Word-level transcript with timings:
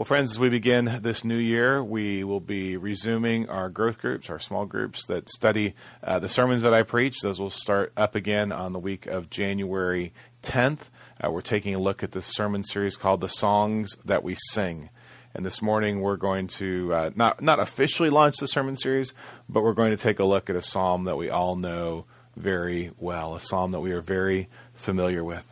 Well, 0.00 0.06
friends, 0.06 0.30
as 0.30 0.38
we 0.38 0.48
begin 0.48 1.00
this 1.02 1.24
new 1.24 1.36
year, 1.36 1.84
we 1.84 2.24
will 2.24 2.40
be 2.40 2.78
resuming 2.78 3.50
our 3.50 3.68
growth 3.68 3.98
groups, 3.98 4.30
our 4.30 4.38
small 4.38 4.64
groups 4.64 5.04
that 5.08 5.28
study 5.28 5.74
uh, 6.02 6.18
the 6.18 6.26
sermons 6.26 6.62
that 6.62 6.72
I 6.72 6.84
preach. 6.84 7.20
Those 7.20 7.38
will 7.38 7.50
start 7.50 7.92
up 7.98 8.14
again 8.14 8.50
on 8.50 8.72
the 8.72 8.78
week 8.78 9.06
of 9.06 9.28
January 9.28 10.14
10th. 10.42 10.88
Uh, 11.22 11.30
we're 11.30 11.42
taking 11.42 11.74
a 11.74 11.78
look 11.78 12.02
at 12.02 12.12
this 12.12 12.24
sermon 12.24 12.64
series 12.64 12.96
called 12.96 13.20
The 13.20 13.28
Songs 13.28 13.94
That 14.06 14.24
We 14.24 14.38
Sing. 14.52 14.88
And 15.34 15.44
this 15.44 15.60
morning 15.60 16.00
we're 16.00 16.16
going 16.16 16.46
to 16.46 16.94
uh, 16.94 17.10
not, 17.14 17.42
not 17.42 17.60
officially 17.60 18.08
launch 18.08 18.38
the 18.38 18.48
sermon 18.48 18.76
series, 18.76 19.12
but 19.50 19.62
we're 19.62 19.74
going 19.74 19.90
to 19.90 20.02
take 20.02 20.18
a 20.18 20.24
look 20.24 20.48
at 20.48 20.56
a 20.56 20.62
psalm 20.62 21.04
that 21.04 21.18
we 21.18 21.28
all 21.28 21.56
know 21.56 22.06
very 22.36 22.90
well, 22.96 23.34
a 23.34 23.40
psalm 23.40 23.72
that 23.72 23.80
we 23.80 23.92
are 23.92 24.00
very 24.00 24.48
familiar 24.72 25.22
with. 25.22 25.44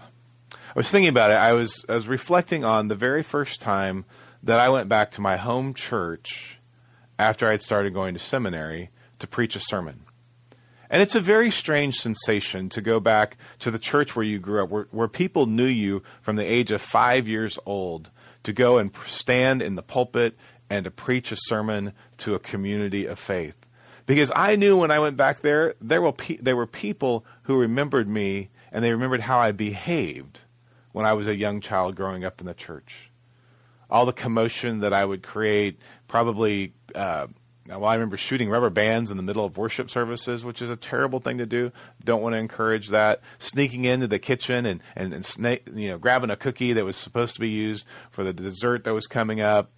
I 0.50 0.72
was 0.74 0.90
thinking 0.90 1.10
about 1.10 1.32
it. 1.32 1.34
I 1.34 1.52
was, 1.52 1.84
I 1.86 1.94
was 1.94 2.08
reflecting 2.08 2.64
on 2.64 2.88
the 2.88 2.94
very 2.94 3.22
first 3.22 3.60
time 3.60 4.06
that 4.42 4.60
I 4.60 4.68
went 4.68 4.88
back 4.88 5.12
to 5.12 5.20
my 5.20 5.36
home 5.36 5.74
church 5.74 6.58
after 7.18 7.48
I'd 7.48 7.62
started 7.62 7.94
going 7.94 8.14
to 8.14 8.20
seminary 8.20 8.90
to 9.18 9.26
preach 9.26 9.56
a 9.56 9.60
sermon. 9.60 10.04
And 10.90 11.02
it's 11.02 11.14
a 11.14 11.20
very 11.20 11.50
strange 11.50 11.96
sensation 11.96 12.68
to 12.70 12.80
go 12.80 12.98
back 12.98 13.36
to 13.58 13.70
the 13.70 13.78
church 13.78 14.16
where 14.16 14.24
you 14.24 14.38
grew 14.38 14.62
up, 14.62 14.70
where, 14.70 14.88
where 14.90 15.08
people 15.08 15.46
knew 15.46 15.66
you 15.66 16.02
from 16.22 16.36
the 16.36 16.44
age 16.44 16.70
of 16.70 16.80
five 16.80 17.28
years 17.28 17.58
old, 17.66 18.10
to 18.44 18.52
go 18.52 18.78
and 18.78 18.92
stand 19.06 19.60
in 19.60 19.74
the 19.74 19.82
pulpit 19.82 20.36
and 20.70 20.84
to 20.84 20.90
preach 20.90 21.32
a 21.32 21.36
sermon 21.36 21.92
to 22.18 22.34
a 22.34 22.38
community 22.38 23.04
of 23.04 23.18
faith. 23.18 23.56
Because 24.06 24.32
I 24.34 24.56
knew 24.56 24.78
when 24.78 24.90
I 24.90 25.00
went 25.00 25.18
back 25.18 25.40
there, 25.40 25.74
there 25.82 26.00
were, 26.00 26.12
pe- 26.12 26.38
there 26.38 26.56
were 26.56 26.66
people 26.66 27.26
who 27.42 27.60
remembered 27.60 28.08
me 28.08 28.48
and 28.72 28.82
they 28.82 28.92
remembered 28.92 29.20
how 29.20 29.38
I 29.38 29.52
behaved 29.52 30.40
when 30.92 31.04
I 31.04 31.12
was 31.12 31.26
a 31.26 31.36
young 31.36 31.60
child 31.60 31.94
growing 31.96 32.24
up 32.24 32.40
in 32.40 32.46
the 32.46 32.54
church 32.54 33.07
all 33.90 34.06
the 34.06 34.12
commotion 34.12 34.80
that 34.80 34.92
I 34.92 35.04
would 35.04 35.22
create, 35.22 35.78
probably. 36.06 36.72
Uh, 36.94 37.28
well, 37.66 37.84
I 37.84 37.94
remember 37.94 38.16
shooting 38.16 38.48
rubber 38.48 38.70
bands 38.70 39.10
in 39.10 39.18
the 39.18 39.22
middle 39.22 39.44
of 39.44 39.58
worship 39.58 39.90
services, 39.90 40.42
which 40.42 40.62
is 40.62 40.70
a 40.70 40.76
terrible 40.76 41.20
thing 41.20 41.36
to 41.36 41.44
do. 41.44 41.70
Don't 42.02 42.22
want 42.22 42.32
to 42.32 42.38
encourage 42.38 42.88
that. 42.88 43.20
Sneaking 43.38 43.84
into 43.84 44.06
the 44.06 44.18
kitchen 44.18 44.64
and, 44.64 44.80
and, 44.96 45.12
and 45.12 45.24
snake, 45.24 45.68
you 45.74 45.90
know, 45.90 45.98
grabbing 45.98 46.30
a 46.30 46.36
cookie 46.36 46.72
that 46.72 46.84
was 46.86 46.96
supposed 46.96 47.34
to 47.34 47.40
be 47.40 47.50
used 47.50 47.86
for 48.10 48.24
the 48.24 48.32
dessert 48.32 48.84
that 48.84 48.94
was 48.94 49.06
coming 49.06 49.42
up. 49.42 49.70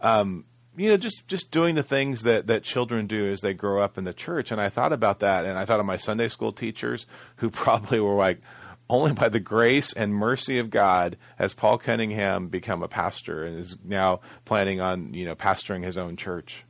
Um, 0.00 0.44
you 0.76 0.90
know, 0.90 0.96
just 0.96 1.26
just 1.26 1.50
doing 1.50 1.74
the 1.74 1.82
things 1.82 2.22
that 2.22 2.48
that 2.48 2.62
children 2.62 3.06
do 3.06 3.30
as 3.30 3.40
they 3.40 3.54
grow 3.54 3.80
up 3.80 3.96
in 3.96 4.04
the 4.04 4.12
church. 4.12 4.50
And 4.50 4.60
I 4.60 4.68
thought 4.68 4.92
about 4.92 5.20
that, 5.20 5.44
and 5.44 5.58
I 5.58 5.64
thought 5.64 5.80
of 5.80 5.86
my 5.86 5.96
Sunday 5.96 6.28
school 6.28 6.52
teachers 6.52 7.06
who 7.36 7.50
probably 7.50 8.00
were 8.00 8.14
like, 8.14 8.40
only 8.88 9.12
by 9.12 9.28
the 9.28 9.40
grace 9.40 9.92
and 9.92 10.14
mercy 10.14 10.58
of 10.58 10.70
God 10.70 11.16
has 11.36 11.54
Paul 11.54 11.78
Cunningham 11.78 12.48
become 12.48 12.82
a 12.82 12.88
pastor 12.88 13.44
and 13.44 13.58
is 13.58 13.76
now 13.84 14.20
planning 14.44 14.80
on, 14.80 15.12
you 15.14 15.24
know, 15.24 15.34
pastoring 15.34 15.82
his 15.84 15.98
own 15.98 16.16
church. 16.16 16.64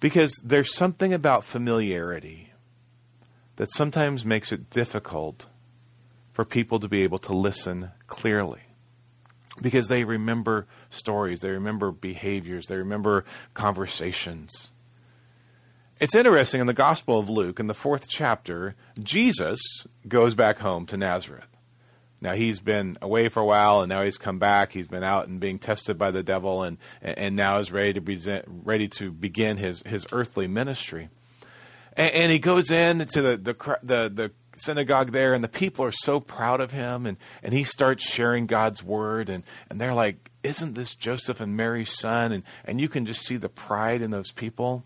Because 0.00 0.34
there's 0.42 0.74
something 0.74 1.12
about 1.12 1.44
familiarity 1.44 2.52
that 3.56 3.70
sometimes 3.70 4.24
makes 4.24 4.52
it 4.52 4.70
difficult 4.70 5.46
for 6.32 6.44
people 6.44 6.80
to 6.80 6.88
be 6.88 7.02
able 7.02 7.18
to 7.18 7.34
listen 7.34 7.90
clearly. 8.06 8.60
Because 9.60 9.88
they 9.88 10.04
remember 10.04 10.66
stories, 10.88 11.40
they 11.40 11.50
remember 11.50 11.92
behaviors, 11.92 12.66
they 12.66 12.76
remember 12.76 13.24
conversations. 13.52 14.70
It's 16.00 16.14
interesting 16.14 16.62
in 16.62 16.66
the 16.66 16.72
Gospel 16.72 17.18
of 17.18 17.28
Luke, 17.28 17.60
in 17.60 17.66
the 17.66 17.74
fourth 17.74 18.08
chapter, 18.08 18.74
Jesus 18.98 19.60
goes 20.08 20.34
back 20.34 20.56
home 20.56 20.86
to 20.86 20.96
Nazareth. 20.96 21.44
Now 22.22 22.32
he's 22.32 22.58
been 22.58 22.96
away 23.02 23.28
for 23.28 23.40
a 23.40 23.44
while, 23.44 23.82
and 23.82 23.90
now 23.90 24.02
he's 24.02 24.16
come 24.16 24.38
back. 24.38 24.72
He's 24.72 24.88
been 24.88 25.04
out 25.04 25.28
and 25.28 25.38
being 25.38 25.58
tested 25.58 25.98
by 25.98 26.10
the 26.10 26.22
devil, 26.22 26.62
and 26.62 26.78
and 27.02 27.36
now 27.36 27.58
is 27.58 27.70
ready 27.70 27.92
to 27.92 28.00
present, 28.00 28.46
ready 28.48 28.88
to 28.88 29.10
begin 29.10 29.58
his 29.58 29.82
his 29.84 30.06
earthly 30.10 30.46
ministry. 30.46 31.10
And, 31.92 32.12
and 32.12 32.32
he 32.32 32.38
goes 32.38 32.70
in 32.70 33.06
to 33.06 33.20
the, 33.22 33.36
the 33.36 33.78
the 33.82 34.08
the 34.08 34.32
synagogue 34.56 35.12
there, 35.12 35.34
and 35.34 35.44
the 35.44 35.48
people 35.48 35.84
are 35.84 35.92
so 35.92 36.18
proud 36.18 36.62
of 36.62 36.72
him, 36.72 37.04
and 37.04 37.18
and 37.42 37.52
he 37.52 37.64
starts 37.64 38.04
sharing 38.04 38.46
God's 38.46 38.82
word, 38.82 39.28
and 39.28 39.44
and 39.68 39.78
they're 39.78 39.92
like, 39.92 40.30
"Isn't 40.42 40.74
this 40.74 40.94
Joseph 40.94 41.42
and 41.42 41.58
Mary's 41.58 41.92
son?" 41.92 42.32
And 42.32 42.42
and 42.64 42.80
you 42.80 42.88
can 42.88 43.04
just 43.04 43.20
see 43.20 43.36
the 43.36 43.50
pride 43.50 44.00
in 44.00 44.10
those 44.10 44.32
people. 44.32 44.84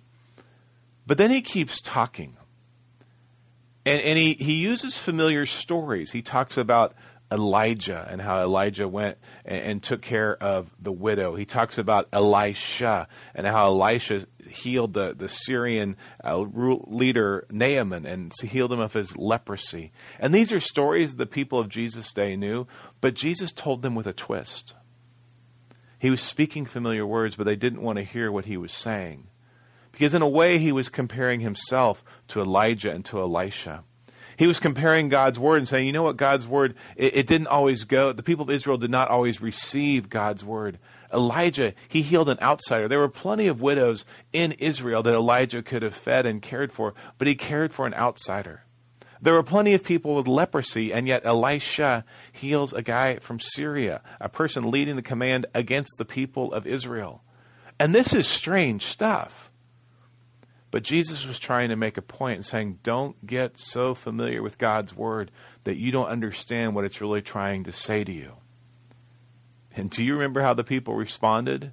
But 1.07 1.19
then 1.19 1.31
he 1.31 1.43
keeps 1.43 1.81
talking. 1.81 2.37
And, 3.87 4.01
and 4.01 4.19
he, 4.19 4.35
he 4.35 4.55
uses 4.55 4.97
familiar 4.97 5.45
stories. 5.45 6.13
He 6.13 6.23
talks 6.23 6.57
about 6.57 6.95
Elijah 7.31 8.07
and 8.11 8.21
how 8.21 8.41
Elijah 8.41 8.87
went 8.87 9.19
and, 9.45 9.63
and, 9.63 9.83
took 9.83 10.03
care 10.03 10.37
of 10.37 10.71
the 10.79 10.93
widow. 10.93 11.35
He 11.35 11.45
talks 11.45 11.79
about 11.79 12.09
Elisha 12.13 13.09
and 13.35 13.47
how 13.47 13.67
Elisha 13.67 14.27
healed 14.49 14.93
the, 14.95 15.15
the 15.15 15.29
Syrian 15.29 15.97
uh, 16.23 16.39
leader 16.39 17.47
Naaman 17.51 18.07
and 18.07 18.33
healed 18.41 18.73
him 18.73 18.81
of 18.81 18.93
his 18.93 19.17
leprosy. 19.17 19.91
And 20.21 20.35
these 20.35 20.53
are 20.53 20.61
stories 20.61 21.17
the 21.17 21.27
people 21.27 21.59
of 21.59 21.69
Jesus' 21.69 22.13
day 22.13 22.37
knew, 22.37 22.67
but 23.01 23.15
Jesus 23.15 23.53
told 23.53 23.83
them 23.83 23.95
with 23.95 24.07
a 24.07 24.13
twist. 24.13 24.75
He 25.99 26.11
was 26.11 26.21
speaking 26.21 26.67
familiar 26.67 27.07
words, 27.07 27.37
but 27.37 27.45
they 27.45 27.57
didn't 27.57 27.83
want 27.83 27.97
to 27.97 28.05
hear 28.05 28.31
what 28.31 28.45
he 28.45 28.59
was 28.59 28.73
saying. 28.73 29.29
Because 29.95 30.13
in 30.13 30.23
a 30.23 30.29
way, 30.29 30.59
he 30.59 30.73
was 30.73 30.89
comparing 30.89 31.39
himself 31.39 32.03
to 32.29 32.41
Elijah 32.41 32.91
and 32.91 33.05
to 33.05 33.21
Elisha. 33.21 33.85
He 34.37 34.49
was 34.49 34.59
comparing 34.59 35.09
God's 35.09 35.39
word 35.39 35.59
and 35.59 35.69
saying, 35.69 35.87
you 35.87 35.93
know 35.93 36.03
what, 36.03 36.17
God's 36.17 36.49
word, 36.49 36.75
it, 36.97 37.17
it, 37.17 37.27
didn't 37.29 37.47
always 37.47 37.85
go. 37.85 38.11
The 38.11 38.25
people 38.25 38.43
of 38.43 38.51
Israel 38.51 38.77
did 38.77 38.91
not 38.91 39.09
always 39.09 39.41
receive 39.41 40.11
God's 40.11 40.45
word. 40.45 40.81
Elijah, 41.13 41.75
he 41.87 42.03
healed 42.03 42.29
an 42.29 42.41
outsider. 42.43 42.89
There 42.89 42.99
were 42.99 43.09
plenty 43.09 43.47
of 43.47 43.63
widows 43.63 44.05
in 44.33 44.51
Israel 44.53 45.05
that 45.05 45.15
Elijah 45.15 45.63
could 45.63 45.83
have 45.83 45.95
fed 45.95 46.27
and 46.27 46.43
cared 46.43 46.73
for, 46.73 46.95
but 47.17 47.29
he 47.29 47.37
cared 47.37 47.73
for 47.73 47.87
an 47.87 47.95
outsider. 47.95 48.65
There 49.23 49.35
were 49.35 49.45
plenty 49.45 49.73
of 49.75 49.85
people 49.85 50.17
with 50.17 50.27
leprosy, 50.27 50.93
and 50.93 51.07
yet 51.07 51.25
Elisha 51.25 52.05
heals 52.33 52.73
a 52.73 52.83
guy 52.83 53.21
from 53.21 53.39
Syria, 53.39 54.03
a 54.21 54.29
person 54.29 54.73
leading 54.73 54.97
the 54.97 55.03
command 55.03 55.47
against 55.55 55.95
the 55.97 56.05
people 56.05 56.53
of 56.53 56.67
Israel. 56.67 57.23
And 57.79 57.95
this 57.95 58.13
is 58.13 58.27
strange 58.27 58.87
stuff. 58.87 59.51
But 60.75 60.83
Jesus 60.83 61.25
was 61.25 61.39
trying 61.39 61.69
to 61.69 61.77
make 61.77 61.99
a 61.99 62.03
point 62.03 62.35
and 62.35 62.45
saying, 62.45 62.81
don't 62.83 63.25
get 63.25 63.59
so 63.59 63.95
familiar 63.95 64.43
with 64.43 64.59
God's 64.59 64.93
word 64.93 65.31
that 65.63 65.77
you 65.77 65.93
don't 65.93 66.09
understand 66.09 66.75
what 66.75 66.85
it's 66.85 67.01
really 67.01 67.23
trying 67.23 67.63
to 67.63 67.71
say 67.71 68.03
to 68.03 68.11
you. 68.11 68.33
And 69.77 69.89
do 69.89 70.03
you 70.03 70.15
remember 70.15 70.43
how 70.43 70.53
the 70.53 70.65
people 70.65 70.97
responded 70.97 71.71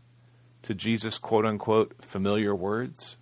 to 0.61 0.75
Jesus' 0.75 1.17
quote 1.17 1.47
unquote 1.47 1.95
familiar 1.99 2.53
words? 2.53 3.17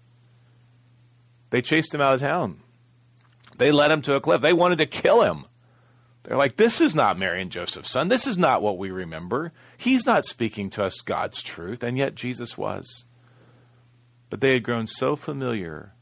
They 1.49 1.61
chased 1.61 1.93
him 1.93 2.01
out 2.01 2.15
of 2.15 2.19
town. 2.19 2.59
They 3.57 3.71
led 3.71 3.89
him 3.89 4.01
to 4.01 4.15
a 4.15 4.19
cliff. 4.19 4.41
They 4.41 4.51
wanted 4.51 4.79
to 4.79 4.85
kill 4.85 5.21
him. 5.21 5.45
They're 6.23 6.35
like, 6.35 6.57
this 6.57 6.81
is 6.81 6.93
not 6.93 7.17
Mary 7.17 7.41
and 7.41 7.49
Joseph's 7.49 7.89
son. 7.91 8.09
This 8.09 8.27
is 8.27 8.37
not 8.37 8.61
what 8.61 8.77
we 8.77 8.91
remember. 8.91 9.53
He's 9.77 10.05
not 10.05 10.25
speaking 10.25 10.69
to 10.71 10.83
us 10.83 10.99
God's 10.99 11.41
truth. 11.41 11.83
And 11.83 11.97
yet 11.97 12.15
Jesus 12.15 12.57
was. 12.57 13.05
But 14.29 14.41
they 14.41 14.53
had 14.53 14.63
grown 14.63 14.87
so 14.87 15.15
familiar, 15.15 15.93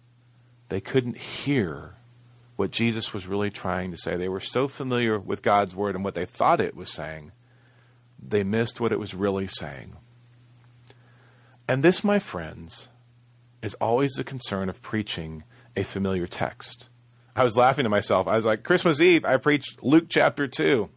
they 0.69 0.81
couldn't 0.81 1.17
hear 1.17 1.95
what 2.57 2.71
Jesus 2.71 3.13
was 3.13 3.27
really 3.27 3.49
trying 3.49 3.91
to 3.91 3.97
say. 3.97 4.17
They 4.17 4.27
were 4.27 4.39
so 4.39 4.67
familiar 4.67 5.19
with 5.19 5.41
God's 5.41 5.75
word 5.75 5.95
and 5.95 6.03
what 6.03 6.15
they 6.15 6.25
thought 6.25 6.59
it 6.59 6.75
was 6.75 6.91
saying, 6.91 7.31
they 8.21 8.43
missed 8.43 8.81
what 8.81 8.91
it 8.91 8.99
was 8.99 9.13
really 9.13 9.47
saying. 9.47 9.95
And 11.67 11.83
this, 11.83 12.03
my 12.03 12.19
friends, 12.19 12.89
is 13.61 13.75
always 13.75 14.13
the 14.13 14.23
concern 14.23 14.69
of 14.69 14.81
preaching 14.81 15.44
a 15.75 15.83
familiar 15.83 16.25
text. 16.25 16.89
I 17.35 17.44
was 17.44 17.55
laughing 17.55 17.83
to 17.83 17.89
myself. 17.89 18.27
I 18.27 18.35
was 18.35 18.45
like, 18.45 18.63
Christmas 18.63 18.99
Eve, 18.99 19.23
I 19.23 19.38
preached 19.38 19.83
Luke 19.83 20.05
chapter 20.09 20.47
2. 20.47 20.89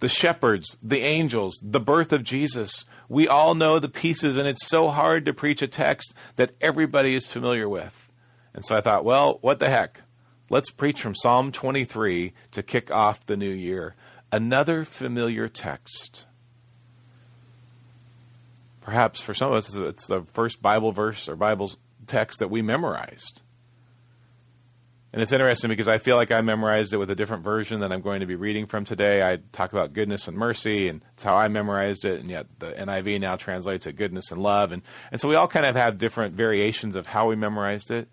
The 0.00 0.08
shepherds, 0.08 0.76
the 0.82 1.00
angels, 1.00 1.58
the 1.62 1.80
birth 1.80 2.12
of 2.12 2.22
Jesus, 2.22 2.84
we 3.08 3.26
all 3.26 3.54
know 3.54 3.78
the 3.78 3.88
pieces, 3.88 4.36
and 4.36 4.46
it's 4.46 4.66
so 4.66 4.88
hard 4.88 5.24
to 5.24 5.32
preach 5.32 5.62
a 5.62 5.66
text 5.66 6.12
that 6.36 6.52
everybody 6.60 7.14
is 7.14 7.26
familiar 7.26 7.68
with. 7.68 8.10
And 8.52 8.64
so 8.64 8.76
I 8.76 8.80
thought, 8.80 9.04
well, 9.04 9.38
what 9.40 9.58
the 9.58 9.68
heck? 9.68 10.02
Let's 10.48 10.70
preach 10.70 11.02
from 11.02 11.14
Psalm 11.14 11.50
23 11.50 12.32
to 12.52 12.62
kick 12.62 12.90
off 12.90 13.26
the 13.26 13.36
new 13.36 13.50
year. 13.50 13.94
Another 14.30 14.84
familiar 14.84 15.48
text. 15.48 16.26
Perhaps 18.80 19.20
for 19.20 19.34
some 19.34 19.50
of 19.50 19.56
us, 19.56 19.74
it's 19.74 20.06
the 20.06 20.22
first 20.32 20.62
Bible 20.62 20.92
verse 20.92 21.28
or 21.28 21.36
Bible 21.36 21.72
text 22.06 22.38
that 22.38 22.50
we 22.50 22.62
memorized. 22.62 23.42
And 25.16 25.22
it's 25.22 25.32
interesting 25.32 25.68
because 25.68 25.88
I 25.88 25.96
feel 25.96 26.16
like 26.16 26.30
I 26.30 26.42
memorized 26.42 26.92
it 26.92 26.98
with 26.98 27.10
a 27.10 27.14
different 27.14 27.42
version 27.42 27.80
than 27.80 27.90
I'm 27.90 28.02
going 28.02 28.20
to 28.20 28.26
be 28.26 28.34
reading 28.34 28.66
from 28.66 28.84
today. 28.84 29.22
I 29.22 29.38
talk 29.50 29.72
about 29.72 29.94
goodness 29.94 30.28
and 30.28 30.36
mercy, 30.36 30.88
and 30.88 31.00
it's 31.14 31.22
how 31.22 31.34
I 31.34 31.48
memorized 31.48 32.04
it, 32.04 32.20
and 32.20 32.28
yet 32.28 32.48
the 32.58 32.72
NIV 32.72 33.20
now 33.20 33.36
translates 33.36 33.86
it 33.86 33.96
goodness 33.96 34.30
and 34.30 34.42
love. 34.42 34.72
And, 34.72 34.82
and 35.10 35.18
so 35.18 35.26
we 35.26 35.34
all 35.34 35.48
kind 35.48 35.64
of 35.64 35.74
have 35.74 35.96
different 35.96 36.34
variations 36.34 36.96
of 36.96 37.06
how 37.06 37.28
we 37.28 37.34
memorized 37.34 37.90
it. 37.90 38.08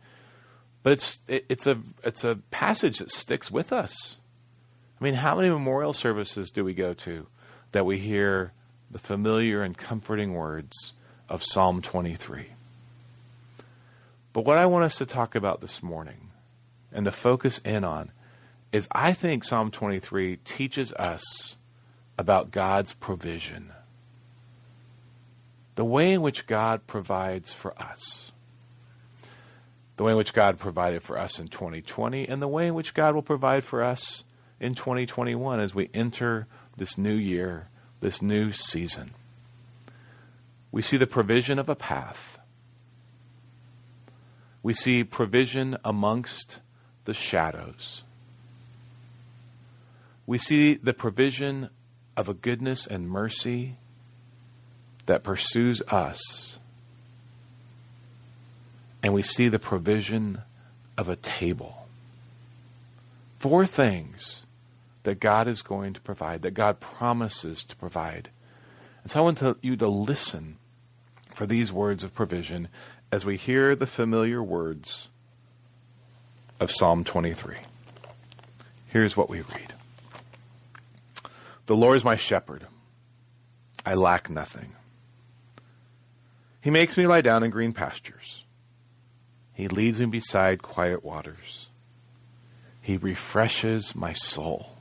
But 0.81 0.93
it's, 0.93 1.19
it, 1.27 1.45
it's, 1.49 1.67
a, 1.67 1.77
it's 2.05 2.23
a 2.23 2.35
passage 2.51 2.99
that 2.99 3.11
sticks 3.11 3.51
with 3.51 3.73
us. 3.73 4.15
I 5.01 5.03
mean, 5.03 5.15
how 5.15 5.35
many 5.35 5.49
memorial 5.49 5.91
services 5.91 6.51
do 6.51 6.63
we 6.63 6.73
go 6.73 6.93
to 6.93 7.27
that 7.73 7.85
we 7.85 7.99
hear 7.99 8.53
the 8.89 8.97
familiar 8.97 9.61
and 9.61 9.77
comforting 9.77 10.35
words 10.35 10.93
of 11.27 11.43
Psalm 11.43 11.81
23. 11.81 12.45
But 14.31 14.45
what 14.45 14.57
I 14.57 14.67
want 14.67 14.85
us 14.85 14.99
to 14.99 15.05
talk 15.05 15.35
about 15.35 15.59
this 15.59 15.83
morning 15.83 16.29
and 16.93 17.05
to 17.05 17.11
focus 17.11 17.59
in 17.65 17.83
on 17.83 18.11
is 18.71 18.87
I 18.91 19.13
think 19.13 19.43
Psalm 19.43 19.71
23 19.71 20.37
teaches 20.37 20.93
us 20.93 21.57
about 22.17 22.51
God's 22.51 22.93
provision. 22.93 23.71
The 25.75 25.85
way 25.85 26.11
in 26.11 26.21
which 26.21 26.45
God 26.45 26.85
provides 26.87 27.51
for 27.51 27.79
us. 27.81 28.31
The 29.95 30.03
way 30.03 30.11
in 30.11 30.17
which 30.17 30.33
God 30.33 30.57
provided 30.57 31.03
for 31.03 31.17
us 31.17 31.39
in 31.39 31.47
2020, 31.47 32.27
and 32.27 32.41
the 32.41 32.47
way 32.47 32.67
in 32.67 32.73
which 32.73 32.93
God 32.93 33.13
will 33.13 33.21
provide 33.21 33.63
for 33.63 33.83
us 33.83 34.23
in 34.59 34.73
2021 34.73 35.59
as 35.59 35.75
we 35.75 35.89
enter 35.93 36.47
this 36.77 36.97
new 36.97 37.13
year, 37.13 37.67
this 38.01 38.21
new 38.21 38.51
season. 38.51 39.11
We 40.71 40.81
see 40.81 40.97
the 40.97 41.05
provision 41.05 41.59
of 41.59 41.69
a 41.69 41.75
path. 41.75 42.39
We 44.63 44.73
see 44.73 45.03
provision 45.03 45.77
amongst 45.83 46.59
the 47.05 47.13
shadows. 47.13 48.03
We 50.25 50.37
see 50.37 50.75
the 50.75 50.93
provision 50.93 51.69
of 52.15 52.29
a 52.29 52.33
goodness 52.33 52.87
and 52.87 53.09
mercy 53.09 53.75
that 55.05 55.23
pursues 55.23 55.81
us. 55.89 56.59
And 59.01 59.13
we 59.13 59.21
see 59.21 59.49
the 59.49 59.59
provision 59.59 60.41
of 60.97 61.09
a 61.09 61.17
table. 61.17 61.87
Four 63.39 63.65
things 63.65 64.43
that 65.03 65.19
God 65.19 65.49
is 65.49 65.61
going 65.61 65.93
to 65.93 66.01
provide, 66.01 66.41
that 66.43 66.51
God 66.51 66.79
promises 66.79 67.63
to 67.65 67.75
provide. 67.75 68.29
And 69.01 69.11
so 69.11 69.19
I 69.19 69.23
want 69.23 69.39
to, 69.39 69.57
you 69.61 69.75
to 69.75 69.87
listen 69.89 70.57
for 71.33 71.45
these 71.45 71.73
words 71.73 72.05
of 72.05 72.13
provision 72.13 72.69
as 73.11 73.25
we 73.25 73.35
hear 73.35 73.75
the 73.75 73.85
familiar 73.85 74.41
words 74.41 75.09
of 76.63 76.71
Psalm 76.71 77.03
23. 77.03 77.57
Here's 78.87 79.17
what 79.17 79.29
we 79.29 79.41
read 79.41 79.73
The 81.65 81.75
Lord 81.75 81.97
is 81.97 82.05
my 82.05 82.15
shepherd, 82.15 82.65
I 83.85 83.93
lack 83.95 84.29
nothing. 84.29 84.73
He 86.61 86.71
makes 86.71 86.97
me 86.97 87.05
lie 87.05 87.19
down 87.19 87.43
in 87.43 87.51
green 87.51 87.73
pastures. 87.73 88.45
He 89.53 89.67
leads 89.67 89.99
me 89.99 90.05
beside 90.05 90.61
quiet 90.61 91.03
waters. 91.03 91.67
He 92.81 92.95
refreshes 92.95 93.93
my 93.93 94.13
soul. 94.13 94.71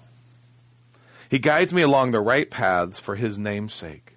He 1.28 1.40
guides 1.40 1.75
me 1.75 1.82
along 1.82 2.12
the 2.12 2.20
right 2.20 2.49
paths 2.49 3.00
for 3.00 3.17
his 3.17 3.38
name's 3.40 3.75
sake. 3.75 4.17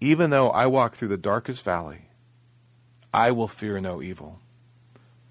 Even 0.00 0.30
though 0.30 0.50
I 0.50 0.66
walk 0.66 0.94
through 0.94 1.08
the 1.08 1.16
darkest 1.16 1.64
valley, 1.64 2.02
I 3.12 3.32
will 3.32 3.48
fear 3.48 3.80
no 3.80 4.00
evil, 4.00 4.38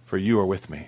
for 0.04 0.18
you 0.18 0.38
are 0.38 0.45
with 0.45 0.69
me. 0.69 0.88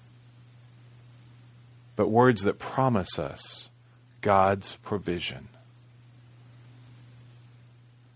but 2.01 2.09
words 2.09 2.41
that 2.45 2.57
promise 2.57 3.19
us 3.19 3.69
God's 4.21 4.75
provision. 4.77 5.49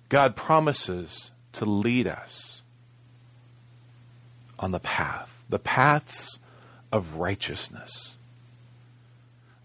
God 0.10 0.36
promises 0.36 1.30
to 1.52 1.66
lead 1.66 2.08
us 2.08 2.64
on 4.58 4.72
the 4.72 4.80
path, 4.80 5.44
the 5.50 5.60
paths 5.60 6.40
of 6.92 7.18
righteousness. 7.18 8.16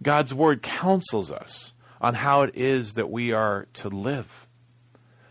God's 0.03 0.35
word 0.35 0.61
counsels 0.61 1.31
us 1.31 1.73
on 1.99 2.13
how 2.13 2.43
it 2.43 2.55
is 2.55 2.93
that 2.93 3.11
we 3.11 3.33
are 3.33 3.69
to 3.73 3.89
live, 3.89 4.47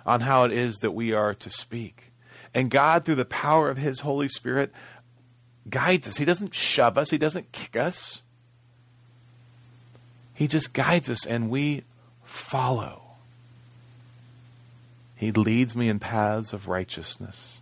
on 0.03 0.21
how 0.21 0.45
it 0.45 0.51
is 0.51 0.77
that 0.77 0.95
we 0.95 1.13
are 1.13 1.35
to 1.35 1.51
speak. 1.51 2.11
And 2.55 2.71
God, 2.71 3.05
through 3.05 3.13
the 3.13 3.25
power 3.25 3.69
of 3.69 3.77
His 3.77 3.99
Holy 3.99 4.29
Spirit, 4.29 4.73
guides 5.69 6.07
us. 6.07 6.17
He 6.17 6.25
doesn't 6.25 6.55
shove 6.55 6.97
us, 6.97 7.11
He 7.11 7.19
doesn't 7.19 7.51
kick 7.51 7.75
us. 7.75 8.23
He 10.39 10.47
just 10.47 10.71
guides 10.71 11.09
us 11.09 11.25
and 11.25 11.49
we 11.49 11.83
follow. 12.23 13.01
He 15.13 15.33
leads 15.33 15.75
me 15.75 15.89
in 15.89 15.99
paths 15.99 16.53
of 16.53 16.69
righteousness. 16.69 17.59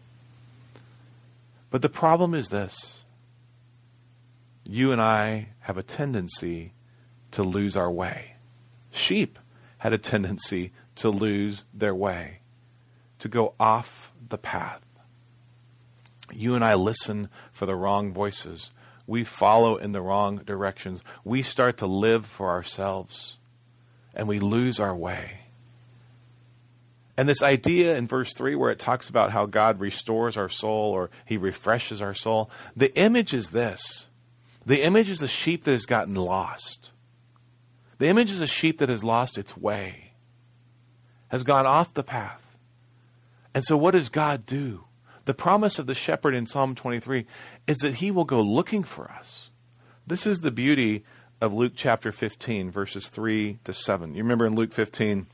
But 1.71 1.81
the 1.81 1.89
problem 1.89 2.35
is 2.35 2.49
this 2.49 3.01
you 4.63 4.91
and 4.91 5.01
I 5.01 5.47
have 5.61 5.79
a 5.79 5.81
tendency 5.81 6.73
to 7.31 7.41
lose 7.41 7.75
our 7.75 7.89
way. 7.89 8.35
Sheep 8.91 9.39
had 9.79 9.91
a 9.91 9.97
tendency 9.97 10.71
to 10.97 11.09
lose 11.09 11.65
their 11.73 11.95
way, 11.95 12.41
to 13.17 13.27
go 13.27 13.55
off 13.59 14.11
the 14.29 14.37
path. 14.37 14.83
You 16.31 16.53
and 16.53 16.63
I 16.63 16.75
listen 16.75 17.29
for 17.51 17.65
the 17.65 17.75
wrong 17.75 18.13
voices 18.13 18.69
we 19.07 19.23
follow 19.23 19.77
in 19.77 19.93
the 19.93 20.01
wrong 20.01 20.37
directions. 20.45 21.03
We 21.23 21.41
start 21.41 21.77
to 21.77 21.87
live 21.87 22.25
for 22.25 22.49
ourselves 22.49 23.37
and 24.13 24.27
we 24.27 24.39
lose 24.39 24.79
our 24.79 24.95
way. 24.95 25.39
And 27.15 27.27
this 27.27 27.41
idea 27.41 27.97
in 27.97 28.07
verse 28.07 28.33
3 28.33 28.55
where 28.55 28.69
it 28.69 28.77
talks 28.77 29.09
about 29.09 29.31
how 29.31 29.47
God 29.47 29.79
restores 29.79 30.37
our 30.37 30.49
soul 30.49 30.91
or 30.91 31.09
he 31.25 31.37
refreshes 31.37 32.01
our 32.01 32.13
soul, 32.13 32.51
the 32.75 32.95
image 32.95 33.33
is 33.33 33.49
this. 33.49 34.05
The 34.65 34.83
image 34.83 35.09
is 35.09 35.21
a 35.21 35.27
sheep 35.27 35.63
that 35.63 35.71
has 35.71 35.85
gotten 35.85 36.15
lost. 36.15 36.91
The 37.97 38.07
image 38.07 38.31
is 38.31 38.41
a 38.41 38.47
sheep 38.47 38.79
that 38.79 38.89
has 38.89 39.03
lost 39.03 39.37
its 39.37 39.57
way, 39.57 40.11
has 41.29 41.43
gone 41.43 41.65
off 41.65 41.93
the 41.93 42.03
path. 42.03 42.57
And 43.53 43.65
so, 43.65 43.77
what 43.77 43.91
does 43.91 44.09
God 44.09 44.45
do? 44.45 44.83
The 45.27 45.33
promise 45.33 45.77
of 45.77 45.87
the 45.87 45.93
shepherd 45.93 46.33
in 46.33 46.45
Psalm 46.45 46.73
23 46.73 47.25
is 47.67 47.79
that 47.79 47.95
he 47.95 48.11
will 48.11 48.23
go 48.23 48.41
looking 48.41 48.81
for 48.81 49.11
us. 49.11 49.49
This 50.07 50.25
is 50.25 50.39
the 50.39 50.51
beauty 50.51 51.03
of 51.41 51.51
Luke 51.51 51.73
chapter 51.75 52.13
15, 52.13 52.71
verses 52.71 53.09
3 53.09 53.59
to 53.65 53.73
7. 53.73 54.15
You 54.15 54.23
remember 54.23 54.45
in 54.45 54.55
Luke 54.55 54.71
15, 54.71 55.27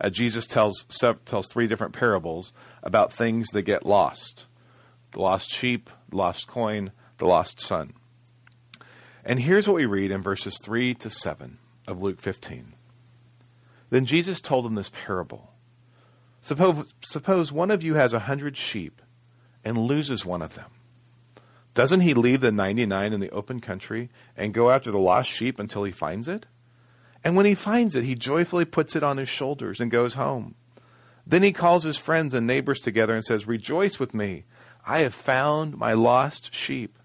uh, 0.00 0.08
Jesus 0.08 0.46
tells, 0.46 0.86
tells 1.26 1.46
three 1.46 1.66
different 1.66 1.92
parables 1.92 2.54
about 2.82 3.12
things 3.12 3.48
that 3.48 3.62
get 3.62 3.84
lost 3.84 4.46
the 5.10 5.20
lost 5.20 5.50
sheep, 5.50 5.90
the 6.08 6.16
lost 6.16 6.46
coin, 6.46 6.90
the 7.18 7.26
lost 7.26 7.60
son. 7.60 7.92
And 9.26 9.40
here's 9.40 9.68
what 9.68 9.76
we 9.76 9.84
read 9.84 10.10
in 10.10 10.22
verses 10.22 10.58
3 10.64 10.94
to 10.94 11.10
7 11.10 11.58
of 11.86 12.00
Luke 12.00 12.22
15. 12.22 12.72
Then 13.90 14.06
Jesus 14.06 14.40
told 14.40 14.64
them 14.64 14.74
this 14.74 14.90
parable. 15.04 15.52
Suppose, 16.46 16.94
suppose 17.04 17.50
one 17.50 17.72
of 17.72 17.82
you 17.82 17.94
has 17.94 18.12
a 18.12 18.20
hundred 18.20 18.56
sheep 18.56 19.02
and 19.64 19.76
loses 19.76 20.24
one 20.24 20.42
of 20.42 20.54
them. 20.54 20.70
Doesn't 21.74 22.02
he 22.02 22.14
leave 22.14 22.40
the 22.40 22.52
99 22.52 23.12
in 23.12 23.18
the 23.18 23.32
open 23.32 23.58
country 23.58 24.10
and 24.36 24.54
go 24.54 24.70
after 24.70 24.92
the 24.92 24.98
lost 25.00 25.28
sheep 25.28 25.58
until 25.58 25.82
he 25.82 25.90
finds 25.90 26.28
it? 26.28 26.46
And 27.24 27.34
when 27.34 27.46
he 27.46 27.56
finds 27.56 27.96
it, 27.96 28.04
he 28.04 28.14
joyfully 28.14 28.64
puts 28.64 28.94
it 28.94 29.02
on 29.02 29.16
his 29.16 29.28
shoulders 29.28 29.80
and 29.80 29.90
goes 29.90 30.14
home. 30.14 30.54
Then 31.26 31.42
he 31.42 31.50
calls 31.50 31.82
his 31.82 31.96
friends 31.96 32.32
and 32.32 32.46
neighbors 32.46 32.78
together 32.78 33.16
and 33.16 33.24
says, 33.24 33.48
Rejoice 33.48 33.98
with 33.98 34.14
me. 34.14 34.44
I 34.86 35.00
have 35.00 35.14
found 35.14 35.76
my 35.76 35.94
lost 35.94 36.54
sheep. 36.54 36.96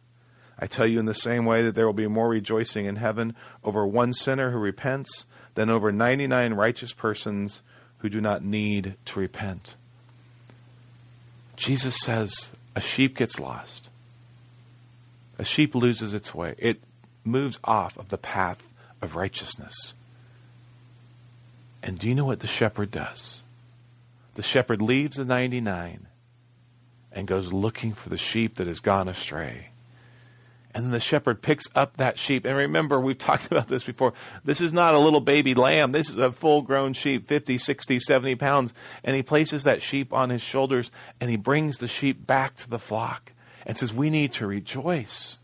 I 0.60 0.68
tell 0.68 0.86
you 0.86 1.00
in 1.00 1.08
the 1.08 1.16
same 1.16 1.46
way 1.46 1.64
that 1.64 1.74
there 1.74 1.88
will 1.88 1.94
be 1.94 2.06
more 2.06 2.30
rejoicing 2.30 2.86
in 2.86 2.98
heaven 2.98 3.36
over 3.64 3.88
one 3.88 4.14
sinner 4.14 4.52
who 4.52 4.60
repents 4.60 5.26
than 5.56 5.72
over 5.72 5.92
99 5.92 6.54
righteous 6.54 6.94
persons 6.94 7.64
who 8.02 8.10
do 8.10 8.22
not 8.22 8.44
need 8.44 8.96
to 9.06 9.20
repent. 9.20 9.76
Jesus 11.56 11.96
says 12.02 12.52
a 12.76 12.82
sheep 12.82 13.16
gets 13.16 13.40
lost. 13.40 13.90
A 15.38 15.44
sheep 15.44 15.76
loses 15.76 16.14
its 16.14 16.34
way. 16.34 16.56
It 16.58 16.82
moves 17.24 17.60
off 17.64 17.98
of 17.98 18.10
the 18.10 18.18
path 18.18 18.64
of 19.02 19.16
righteousness. 19.16 19.94
And 21.84 21.98
do 21.98 22.08
you 22.08 22.16
know 22.16 22.26
what 22.26 22.40
the 22.40 22.48
shepherd 22.48 22.92
does? 22.92 23.42
The 24.36 24.44
shepherd 24.44 24.82
leaves 24.82 25.18
the 25.18 25.26
99 25.26 26.08
and 27.12 27.28
goes 27.28 27.52
looking 27.52 27.94
for 27.94 28.10
the 28.10 28.18
sheep 28.18 28.56
that 28.56 28.68
has 28.68 28.80
gone 28.80 29.08
astray. 29.08 29.71
And 30.74 30.94
the 30.94 31.00
shepherd 31.00 31.42
picks 31.42 31.66
up 31.76 31.98
that 31.98 32.18
sheep. 32.18 32.46
And 32.46 32.56
remember, 32.56 33.00
we've 33.00 33.18
talked 33.18 33.46
about 33.52 33.68
this 33.68 33.84
before. 33.84 34.14
This 34.44 34.62
is 34.62 34.72
not 34.72 34.94
a 34.94 35.00
little 35.00 35.22
baby 35.22 35.54
lamb. 35.54 35.92
This 35.92 36.10
is 36.10 36.18
a 36.18 36.32
full 36.32 36.62
grown 36.62 36.94
sheep, 36.94 37.28
50, 37.28 37.58
60, 37.58 38.00
70 38.00 38.36
pounds. 38.36 38.74
And 39.04 39.16
he 39.16 39.24
places 39.24 39.64
that 39.64 39.82
sheep 39.82 40.14
on 40.14 40.30
his 40.30 40.42
shoulders 40.42 40.92
and 41.20 41.30
he 41.30 41.36
brings 41.36 41.78
the 41.78 41.88
sheep 41.88 42.26
back 42.26 42.56
to 42.58 42.70
the 42.70 42.80
flock 42.80 43.34
and 43.66 43.78
says, 43.78 43.94
We 43.94 44.10
need 44.10 44.32
to 44.34 44.48
rejoice. 44.48 45.38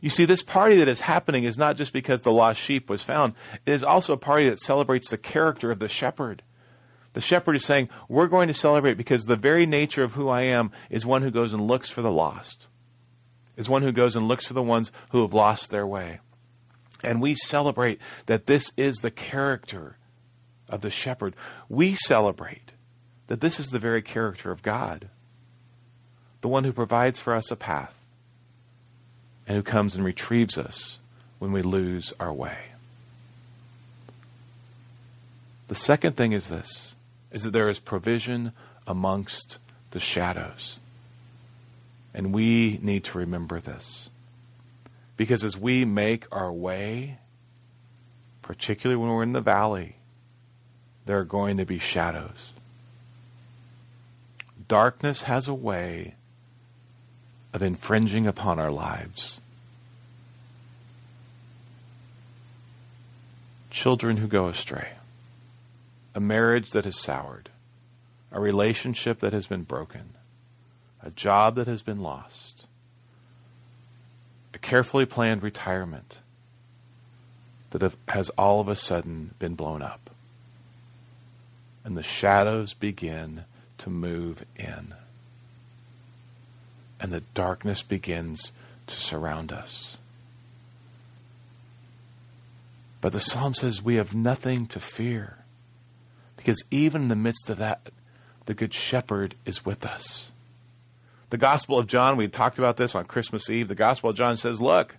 You 0.00 0.10
see, 0.10 0.26
this 0.26 0.42
party 0.42 0.76
that 0.76 0.88
is 0.88 1.00
happening 1.00 1.44
is 1.44 1.56
not 1.56 1.76
just 1.76 1.92
because 1.92 2.20
the 2.20 2.30
lost 2.30 2.60
sheep 2.60 2.90
was 2.90 3.02
found, 3.02 3.34
it 3.64 3.72
is 3.72 3.82
also 3.82 4.12
a 4.12 4.18
party 4.18 4.48
that 4.48 4.58
celebrates 4.58 5.10
the 5.10 5.18
character 5.18 5.70
of 5.70 5.78
the 5.78 5.88
shepherd. 5.88 6.42
The 7.14 7.22
shepherd 7.22 7.56
is 7.56 7.64
saying, 7.64 7.88
We're 8.08 8.26
going 8.26 8.48
to 8.48 8.54
celebrate 8.54 8.94
because 8.94 9.24
the 9.24 9.36
very 9.36 9.64
nature 9.64 10.04
of 10.04 10.12
who 10.12 10.28
I 10.28 10.42
am 10.42 10.70
is 10.90 11.06
one 11.06 11.22
who 11.22 11.30
goes 11.30 11.54
and 11.54 11.66
looks 11.66 11.90
for 11.90 12.02
the 12.02 12.10
lost 12.10 12.68
is 13.56 13.68
one 13.68 13.82
who 13.82 13.92
goes 13.92 14.16
and 14.16 14.28
looks 14.28 14.46
for 14.46 14.54
the 14.54 14.62
ones 14.62 14.92
who 15.10 15.22
have 15.22 15.34
lost 15.34 15.70
their 15.70 15.86
way. 15.86 16.20
And 17.02 17.20
we 17.20 17.34
celebrate 17.34 18.00
that 18.26 18.46
this 18.46 18.72
is 18.76 18.96
the 18.96 19.10
character 19.10 19.96
of 20.68 20.80
the 20.80 20.90
shepherd. 20.90 21.34
We 21.68 21.94
celebrate 21.94 22.72
that 23.28 23.40
this 23.40 23.58
is 23.60 23.70
the 23.70 23.78
very 23.78 24.02
character 24.02 24.50
of 24.50 24.62
God, 24.62 25.08
the 26.40 26.48
one 26.48 26.64
who 26.64 26.72
provides 26.72 27.20
for 27.20 27.34
us 27.34 27.50
a 27.50 27.56
path 27.56 28.00
and 29.46 29.56
who 29.56 29.62
comes 29.62 29.94
and 29.94 30.04
retrieves 30.04 30.58
us 30.58 30.98
when 31.38 31.52
we 31.52 31.62
lose 31.62 32.12
our 32.18 32.32
way. 32.32 32.58
The 35.68 35.74
second 35.74 36.16
thing 36.16 36.32
is 36.32 36.48
this 36.48 36.94
is 37.32 37.42
that 37.42 37.50
there 37.50 37.68
is 37.68 37.78
provision 37.78 38.52
amongst 38.86 39.58
the 39.90 40.00
shadows. 40.00 40.78
And 42.16 42.32
we 42.32 42.78
need 42.80 43.04
to 43.04 43.18
remember 43.18 43.60
this. 43.60 44.08
Because 45.18 45.44
as 45.44 45.58
we 45.58 45.84
make 45.84 46.24
our 46.32 46.50
way, 46.50 47.18
particularly 48.40 48.98
when 48.98 49.10
we're 49.10 49.22
in 49.22 49.34
the 49.34 49.40
valley, 49.42 49.96
there 51.04 51.18
are 51.18 51.24
going 51.24 51.58
to 51.58 51.66
be 51.66 51.78
shadows. 51.78 52.54
Darkness 54.66 55.22
has 55.22 55.46
a 55.46 55.54
way 55.54 56.14
of 57.52 57.62
infringing 57.62 58.26
upon 58.26 58.58
our 58.58 58.72
lives. 58.72 59.42
Children 63.68 64.16
who 64.16 64.26
go 64.26 64.48
astray, 64.48 64.92
a 66.14 66.20
marriage 66.20 66.70
that 66.70 66.86
has 66.86 66.98
soured, 66.98 67.50
a 68.32 68.40
relationship 68.40 69.20
that 69.20 69.34
has 69.34 69.46
been 69.46 69.64
broken, 69.64 70.15
a 71.06 71.10
job 71.10 71.54
that 71.54 71.68
has 71.68 71.82
been 71.82 72.00
lost, 72.00 72.66
a 74.52 74.58
carefully 74.58 75.06
planned 75.06 75.40
retirement 75.40 76.18
that 77.70 77.94
has 78.08 78.28
all 78.30 78.60
of 78.60 78.66
a 78.66 78.74
sudden 78.74 79.32
been 79.38 79.54
blown 79.54 79.82
up. 79.82 80.10
And 81.84 81.96
the 81.96 82.02
shadows 82.02 82.74
begin 82.74 83.44
to 83.78 83.88
move 83.88 84.44
in. 84.56 84.94
And 86.98 87.12
the 87.12 87.22
darkness 87.34 87.82
begins 87.82 88.50
to 88.88 88.96
surround 88.96 89.52
us. 89.52 89.98
But 93.00 93.12
the 93.12 93.20
psalm 93.20 93.54
says 93.54 93.80
we 93.80 93.94
have 93.94 94.12
nothing 94.12 94.66
to 94.68 94.80
fear. 94.80 95.36
Because 96.36 96.64
even 96.72 97.02
in 97.02 97.08
the 97.08 97.14
midst 97.14 97.48
of 97.48 97.58
that, 97.58 97.90
the 98.46 98.54
Good 98.54 98.74
Shepherd 98.74 99.36
is 99.44 99.64
with 99.64 99.86
us. 99.86 100.32
The 101.30 101.38
Gospel 101.38 101.78
of 101.78 101.86
John, 101.88 102.16
we 102.16 102.28
talked 102.28 102.58
about 102.58 102.76
this 102.76 102.94
on 102.94 103.04
Christmas 103.04 103.50
Eve. 103.50 103.68
The 103.68 103.74
Gospel 103.74 104.10
of 104.10 104.16
John 104.16 104.36
says, 104.36 104.62
look, 104.62 104.96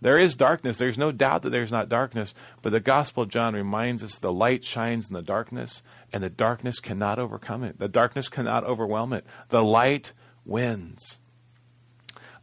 there 0.00 0.18
is 0.18 0.36
darkness. 0.36 0.76
There's 0.76 0.98
no 0.98 1.10
doubt 1.10 1.42
that 1.42 1.50
there's 1.50 1.72
not 1.72 1.88
darkness. 1.88 2.34
But 2.62 2.70
the 2.70 2.80
Gospel 2.80 3.22
of 3.22 3.30
John 3.30 3.54
reminds 3.54 4.04
us 4.04 4.16
the 4.16 4.32
light 4.32 4.64
shines 4.64 5.08
in 5.08 5.14
the 5.14 5.22
darkness, 5.22 5.82
and 6.12 6.22
the 6.22 6.30
darkness 6.30 6.80
cannot 6.80 7.18
overcome 7.18 7.64
it. 7.64 7.78
The 7.78 7.88
darkness 7.88 8.28
cannot 8.28 8.64
overwhelm 8.64 9.12
it. 9.12 9.24
The 9.48 9.64
light 9.64 10.12
wins. 10.44 11.18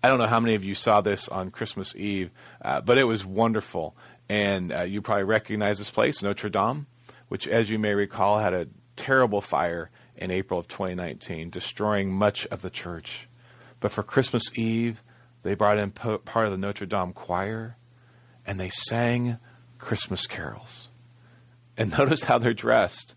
I 0.03 0.09
don't 0.09 0.19
know 0.19 0.27
how 0.27 0.39
many 0.39 0.55
of 0.55 0.63
you 0.63 0.75
saw 0.75 1.01
this 1.01 1.27
on 1.29 1.51
Christmas 1.51 1.95
Eve, 1.95 2.31
uh, 2.61 2.81
but 2.81 2.97
it 2.97 3.05
was 3.05 3.25
wonderful. 3.25 3.95
And 4.27 4.73
uh, 4.73 4.81
you 4.81 5.01
probably 5.01 5.23
recognize 5.23 5.77
this 5.77 5.89
place, 5.89 6.21
Notre 6.21 6.49
Dame, 6.49 6.87
which, 7.27 7.47
as 7.47 7.69
you 7.69 7.79
may 7.79 7.93
recall, 7.93 8.39
had 8.39 8.53
a 8.53 8.67
terrible 8.95 9.41
fire 9.41 9.91
in 10.17 10.31
April 10.31 10.59
of 10.59 10.67
2019, 10.67 11.49
destroying 11.49 12.11
much 12.11 12.45
of 12.47 12.61
the 12.61 12.69
church. 12.69 13.27
But 13.79 13.91
for 13.91 14.03
Christmas 14.03 14.43
Eve, 14.55 15.03
they 15.43 15.55
brought 15.55 15.77
in 15.77 15.91
part 15.91 16.45
of 16.45 16.51
the 16.51 16.57
Notre 16.57 16.85
Dame 16.85 17.13
choir 17.13 17.77
and 18.45 18.59
they 18.59 18.69
sang 18.69 19.37
Christmas 19.77 20.27
carols. 20.27 20.89
And 21.77 21.91
notice 21.97 22.23
how 22.23 22.37
they're 22.37 22.53
dressed 22.53 23.15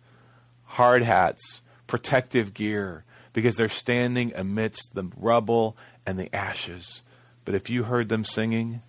hard 0.72 1.02
hats, 1.02 1.62
protective 1.86 2.52
gear, 2.52 3.04
because 3.32 3.56
they're 3.56 3.70
standing 3.70 4.32
amidst 4.36 4.94
the 4.94 5.10
rubble 5.16 5.76
and 6.04 6.18
the 6.18 6.34
ashes. 6.34 7.00
But 7.46 7.54
if 7.54 7.70
you 7.70 7.84
heard 7.84 8.10
them 8.10 8.24
singing, 8.24 8.82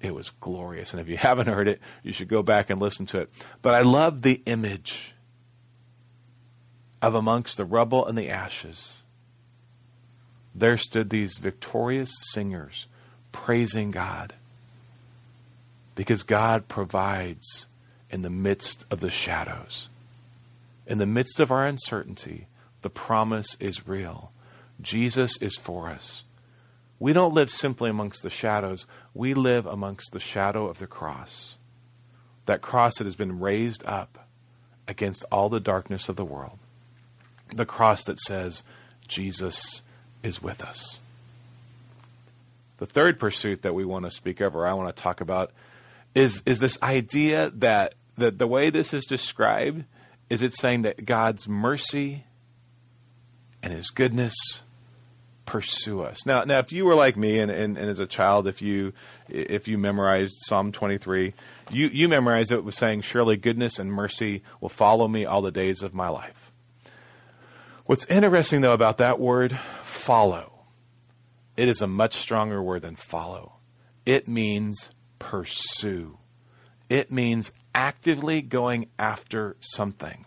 it 0.00 0.14
was 0.14 0.30
glorious. 0.30 0.92
And 0.92 1.00
if 1.00 1.08
you 1.08 1.16
haven't 1.18 1.48
heard 1.48 1.66
it, 1.66 1.80
you 2.04 2.12
should 2.12 2.28
go 2.28 2.42
back 2.42 2.70
and 2.70 2.80
listen 2.80 3.06
to 3.06 3.18
it. 3.18 3.30
But 3.62 3.74
I 3.74 3.80
love 3.80 4.22
the 4.22 4.42
image 4.46 5.14
of 7.00 7.14
amongst 7.14 7.56
the 7.56 7.64
rubble 7.64 8.06
and 8.06 8.16
the 8.16 8.28
ashes, 8.28 9.02
there 10.54 10.76
stood 10.76 11.10
these 11.10 11.38
victorious 11.38 12.12
singers 12.32 12.86
praising 13.32 13.90
God 13.90 14.34
because 15.94 16.22
God 16.22 16.68
provides 16.68 17.66
in 18.10 18.22
the 18.22 18.30
midst 18.30 18.84
of 18.90 19.00
the 19.00 19.10
shadows. 19.10 19.88
In 20.86 20.98
the 20.98 21.06
midst 21.06 21.38
of 21.38 21.50
our 21.50 21.66
uncertainty, 21.66 22.46
the 22.82 22.90
promise 22.90 23.56
is 23.60 23.86
real. 23.86 24.32
Jesus 24.80 25.36
is 25.40 25.56
for 25.56 25.88
us. 25.88 26.24
We 26.98 27.12
don't 27.12 27.34
live 27.34 27.50
simply 27.50 27.90
amongst 27.90 28.22
the 28.22 28.30
shadows, 28.30 28.86
we 29.14 29.34
live 29.34 29.66
amongst 29.66 30.12
the 30.12 30.20
shadow 30.20 30.66
of 30.66 30.78
the 30.78 30.86
cross. 30.86 31.56
That 32.46 32.62
cross 32.62 32.96
that 32.96 33.04
has 33.04 33.16
been 33.16 33.38
raised 33.38 33.84
up 33.84 34.26
against 34.88 35.24
all 35.30 35.48
the 35.48 35.60
darkness 35.60 36.08
of 36.08 36.16
the 36.16 36.24
world 36.24 36.58
the 37.54 37.66
cross 37.66 38.04
that 38.04 38.18
says, 38.18 38.62
Jesus 39.06 39.82
is 40.22 40.42
with 40.42 40.62
us. 40.62 41.00
The 42.78 42.86
third 42.86 43.18
pursuit 43.18 43.62
that 43.62 43.74
we 43.74 43.84
want 43.84 44.04
to 44.04 44.10
speak 44.10 44.40
of, 44.40 44.54
or 44.54 44.66
I 44.66 44.72
want 44.74 44.94
to 44.94 45.02
talk 45.02 45.20
about, 45.20 45.52
is, 46.14 46.42
is 46.46 46.60
this 46.60 46.80
idea 46.82 47.50
that, 47.56 47.94
that 48.16 48.38
the 48.38 48.46
way 48.46 48.70
this 48.70 48.94
is 48.94 49.04
described 49.04 49.84
is 50.30 50.42
it's 50.42 50.60
saying 50.60 50.82
that 50.82 51.04
God's 51.04 51.48
mercy 51.48 52.24
and 53.62 53.72
his 53.72 53.90
goodness 53.90 54.34
pursue 55.48 56.02
us. 56.02 56.26
Now, 56.26 56.44
now, 56.44 56.58
if 56.58 56.72
you 56.72 56.84
were 56.84 56.94
like 56.94 57.16
me, 57.16 57.40
and, 57.40 57.50
and, 57.50 57.78
and, 57.78 57.90
as 57.90 58.00
a 58.00 58.06
child, 58.06 58.46
if 58.46 58.60
you 58.60 58.92
if 59.28 59.66
you 59.66 59.78
memorized 59.78 60.34
Psalm 60.42 60.72
23, 60.72 61.32
you 61.70 61.88
you 61.88 62.08
memorized 62.08 62.52
it 62.52 62.62
with 62.62 62.74
saying, 62.74 63.00
"Surely 63.00 63.36
goodness 63.36 63.78
and 63.78 63.90
mercy 63.90 64.42
will 64.60 64.68
follow 64.68 65.08
me 65.08 65.24
all 65.24 65.40
the 65.40 65.50
days 65.50 65.82
of 65.82 65.94
my 65.94 66.08
life." 66.08 66.47
What's 67.88 68.04
interesting, 68.04 68.60
though, 68.60 68.74
about 68.74 68.98
that 68.98 69.18
word, 69.18 69.58
follow, 69.82 70.66
it 71.56 71.68
is 71.68 71.80
a 71.80 71.86
much 71.86 72.16
stronger 72.16 72.62
word 72.62 72.82
than 72.82 72.96
follow. 72.96 73.54
It 74.04 74.28
means 74.28 74.90
pursue, 75.18 76.18
it 76.90 77.10
means 77.10 77.50
actively 77.74 78.42
going 78.42 78.90
after 78.98 79.56
something. 79.60 80.26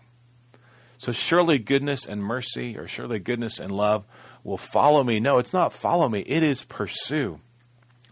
So, 0.98 1.12
surely 1.12 1.60
goodness 1.60 2.08
and 2.08 2.24
mercy, 2.24 2.76
or 2.80 2.88
surely 2.88 3.20
goodness 3.20 3.60
and 3.60 3.72
love, 3.72 4.06
will 4.44 4.58
follow 4.58 5.04
me. 5.04 5.20
No, 5.20 5.38
it's 5.38 5.54
not 5.54 5.72
follow 5.72 6.10
me, 6.10 6.22
it 6.22 6.42
is 6.42 6.64
pursue. 6.64 7.42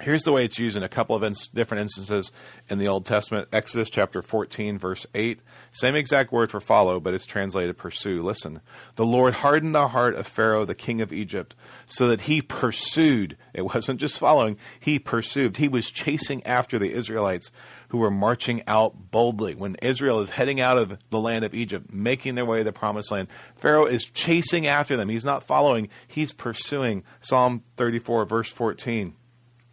Here's 0.01 0.24
the 0.24 0.32
way 0.32 0.46
it's 0.46 0.58
used 0.58 0.77
in 0.77 0.84
a 0.84 0.88
couple 0.88 1.13
of 1.13 1.25
ins- 1.25 1.50
different 1.50 1.82
instances 1.82 2.32
in 2.70 2.77
the 2.77 2.88
Old 2.88 3.06
Testament. 3.06 3.50
Exodus 3.51 3.89
chapter 3.89 4.22
14, 4.22 4.77
verse 4.77 5.06
8. 5.13 5.41
Same 5.74 5.96
exact 5.96 6.32
word 6.32 6.50
for 6.50 6.62
follow, 6.62 7.01
but 7.01 7.13
it's 7.13 7.25
translated 7.25 7.77
pursue. 7.77 8.24
Listen. 8.24 8.62
The 8.96 9.06
Lord 9.06 9.36
hardened 9.36 9.75
the 9.75 9.89
heart 9.89 10.15
of 10.15 10.25
Pharaoh, 10.25 10.63
the 10.63 10.74
king 10.74 11.01
of 11.01 11.12
Egypt, 11.12 11.53
so 11.86 12.08
that 12.08 12.22
he 12.22 12.41
pursued. 12.41 13.36
It 13.53 13.63
wasn't 13.63 14.00
just 14.00 14.18
following, 14.18 14.58
he 14.79 15.00
pursued. 15.00 15.58
He 15.58 15.68
was 15.68 15.91
chasing 15.91 16.46
after 16.46 16.79
the 16.79 16.94
Israelites 16.94 17.51
who 17.89 17.98
were 17.98 18.12
marching 18.12 18.63
out 18.68 19.12
boldly. 19.12 19.53
When 19.53 19.75
Israel 19.82 20.22
is 20.22 20.29
heading 20.29 20.62
out 20.62 20.77
of 20.77 20.98
the 21.10 21.20
land 21.20 21.44
of 21.44 21.53
Egypt, 21.53 21.91
making 21.91 22.36
their 22.36 22.46
way 22.46 22.60
to 22.60 22.63
the 22.63 22.72
promised 22.72 23.12
land, 23.12 23.27
Pharaoh 23.58 23.86
is 23.86 24.06
chasing 24.06 24.65
after 24.65 24.96
them. 24.96 25.10
He's 25.10 25.25
not 25.25 25.44
following, 25.44 25.89
he's 26.08 26.32
pursuing. 26.32 27.03
Psalm 27.20 27.63
34, 27.75 28.24
verse 28.24 28.50
14. 28.50 29.15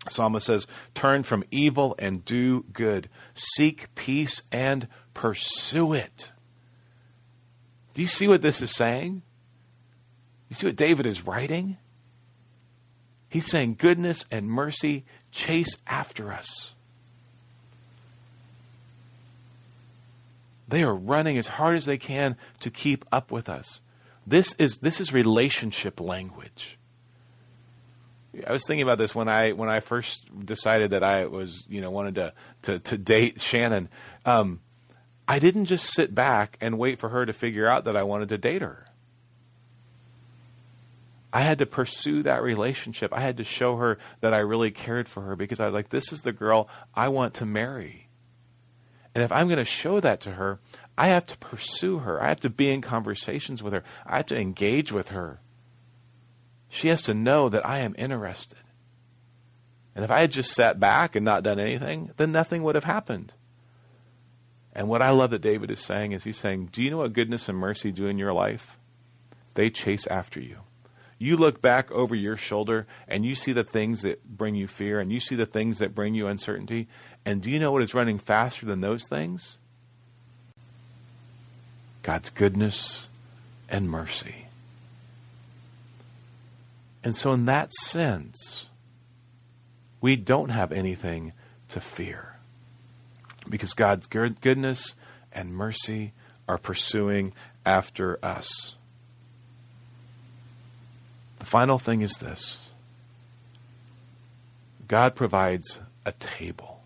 Psalmist 0.08 0.46
says, 0.46 0.66
Turn 0.94 1.22
from 1.22 1.44
evil 1.50 1.94
and 1.98 2.25
do 2.25 2.64
good. 2.72 3.08
Seek 3.34 3.94
peace 3.94 4.42
and 4.52 4.88
pursue 5.14 5.92
it. 5.92 6.32
Do 7.94 8.02
you 8.02 8.08
see 8.08 8.28
what 8.28 8.42
this 8.42 8.60
is 8.60 8.70
saying? 8.70 9.22
You 10.48 10.56
see 10.56 10.66
what 10.66 10.76
David 10.76 11.06
is 11.06 11.26
writing? 11.26 11.78
He's 13.28 13.46
saying 13.46 13.76
goodness 13.78 14.25
and 14.30 14.48
mercy 14.48 15.04
chase 15.32 15.76
after 15.86 16.32
us. 16.32 16.75
They 20.68 20.82
are 20.82 20.94
running 20.94 21.38
as 21.38 21.46
hard 21.46 21.76
as 21.76 21.84
they 21.84 21.98
can 21.98 22.36
to 22.60 22.70
keep 22.70 23.04
up 23.12 23.30
with 23.30 23.48
us. 23.48 23.80
This 24.26 24.54
is 24.54 24.78
this 24.78 25.00
is 25.00 25.12
relationship 25.12 26.00
language. 26.00 26.78
I 28.46 28.52
was 28.52 28.64
thinking 28.66 28.82
about 28.82 28.98
this 28.98 29.14
when 29.14 29.28
I 29.28 29.52
when 29.52 29.68
I 29.68 29.80
first 29.80 30.28
decided 30.44 30.90
that 30.90 31.02
I 31.02 31.26
was 31.26 31.64
you 31.68 31.80
know 31.80 31.90
wanted 31.90 32.16
to 32.16 32.32
to, 32.62 32.78
to 32.80 32.98
date 32.98 33.40
Shannon. 33.40 33.88
Um, 34.24 34.60
I 35.28 35.38
didn't 35.38 35.66
just 35.66 35.92
sit 35.92 36.14
back 36.14 36.56
and 36.60 36.78
wait 36.78 36.98
for 36.98 37.08
her 37.08 37.26
to 37.26 37.32
figure 37.32 37.66
out 37.66 37.84
that 37.84 37.96
I 37.96 38.02
wanted 38.04 38.28
to 38.30 38.38
date 38.38 38.62
her. 38.62 38.86
I 41.32 41.40
had 41.40 41.58
to 41.58 41.66
pursue 41.66 42.22
that 42.22 42.42
relationship. 42.42 43.12
I 43.12 43.20
had 43.20 43.36
to 43.38 43.44
show 43.44 43.76
her 43.76 43.98
that 44.20 44.32
I 44.32 44.38
really 44.38 44.70
cared 44.70 45.08
for 45.08 45.22
her 45.22 45.36
because 45.36 45.60
I 45.60 45.66
was 45.66 45.74
like, 45.74 45.90
this 45.90 46.12
is 46.12 46.22
the 46.22 46.32
girl 46.32 46.68
I 46.94 47.08
want 47.08 47.34
to 47.34 47.46
marry. 47.46 48.08
And 49.14 49.22
if 49.22 49.32
I'm 49.32 49.46
going 49.46 49.58
to 49.58 49.64
show 49.64 50.00
that 50.00 50.20
to 50.22 50.32
her, 50.32 50.60
I 50.96 51.08
have 51.08 51.26
to 51.26 51.38
pursue 51.38 51.98
her. 51.98 52.22
I 52.22 52.28
have 52.28 52.40
to 52.40 52.50
be 52.50 52.70
in 52.70 52.80
conversations 52.80 53.62
with 53.62 53.72
her. 53.72 53.82
I 54.06 54.18
have 54.18 54.26
to 54.26 54.38
engage 54.38 54.92
with 54.92 55.10
her. 55.10 55.40
She 56.68 56.88
has 56.88 57.02
to 57.02 57.14
know 57.14 57.49
that 57.49 57.66
I 57.66 57.80
am 57.80 57.94
interested. 57.96 58.58
And 59.94 60.04
if 60.04 60.11
I 60.11 60.20
had 60.20 60.32
just 60.32 60.52
sat 60.52 60.78
back 60.78 61.16
and 61.16 61.25
not 61.25 61.42
done 61.42 61.58
anything, 61.58 62.11
then 62.16 62.32
nothing 62.32 62.62
would 62.62 62.75
have 62.75 62.85
happened. 62.85 63.32
And 64.75 64.88
what 64.88 65.00
I 65.00 65.11
love 65.11 65.30
that 65.30 65.40
David 65.40 65.70
is 65.70 65.80
saying 65.80 66.12
is 66.12 66.25
he's 66.25 66.37
saying, 66.37 66.68
Do 66.70 66.82
you 66.82 66.90
know 66.90 66.99
what 66.99 67.14
goodness 67.14 67.49
and 67.49 67.56
mercy 67.56 67.90
do 67.90 68.06
in 68.06 68.18
your 68.18 68.35
life? 68.35 68.76
They 69.54 69.70
chase 69.70 70.06
after 70.08 70.38
you. 70.38 70.58
You 71.18 71.38
look 71.38 71.62
back 71.62 71.90
over 71.90 72.14
your 72.14 72.37
shoulder 72.37 72.87
and 73.08 73.25
you 73.25 73.35
see 73.35 73.52
the 73.52 73.64
things 73.64 74.02
that 74.02 74.23
bring 74.25 74.54
you 74.54 74.66
fear 74.66 75.00
and 75.00 75.11
you 75.11 75.18
see 75.18 75.35
the 75.35 75.46
things 75.46 75.78
that 75.78 75.94
bring 75.94 76.14
you 76.14 76.26
uncertainty. 76.26 76.88
And 77.25 77.40
do 77.40 77.50
you 77.50 77.58
know 77.58 77.73
what 77.73 77.82
is 77.82 77.94
running 77.94 78.18
faster 78.18 78.66
than 78.66 78.82
those 78.82 79.08
things? 79.08 79.56
God's 82.02 82.28
goodness 82.28 83.08
and 83.70 83.90
mercy. 83.90 84.45
And 87.06 87.14
so, 87.14 87.30
in 87.30 87.44
that 87.44 87.70
sense, 87.70 88.66
we 90.00 90.16
don't 90.16 90.48
have 90.48 90.72
anything 90.72 91.34
to 91.68 91.80
fear 91.80 92.34
because 93.48 93.75
God's 93.75 94.08
goodness 94.08 94.96
and 95.32 95.54
mercy 95.54 96.14
are 96.48 96.58
pursuing 96.58 97.32
after 97.64 98.18
us. 98.25 98.75
The 101.38 101.46
final 101.46 101.78
thing 101.78 102.00
is 102.00 102.14
this 102.14 102.70
God 104.88 105.14
provides 105.14 105.78
a 106.04 106.10
table, 106.10 106.82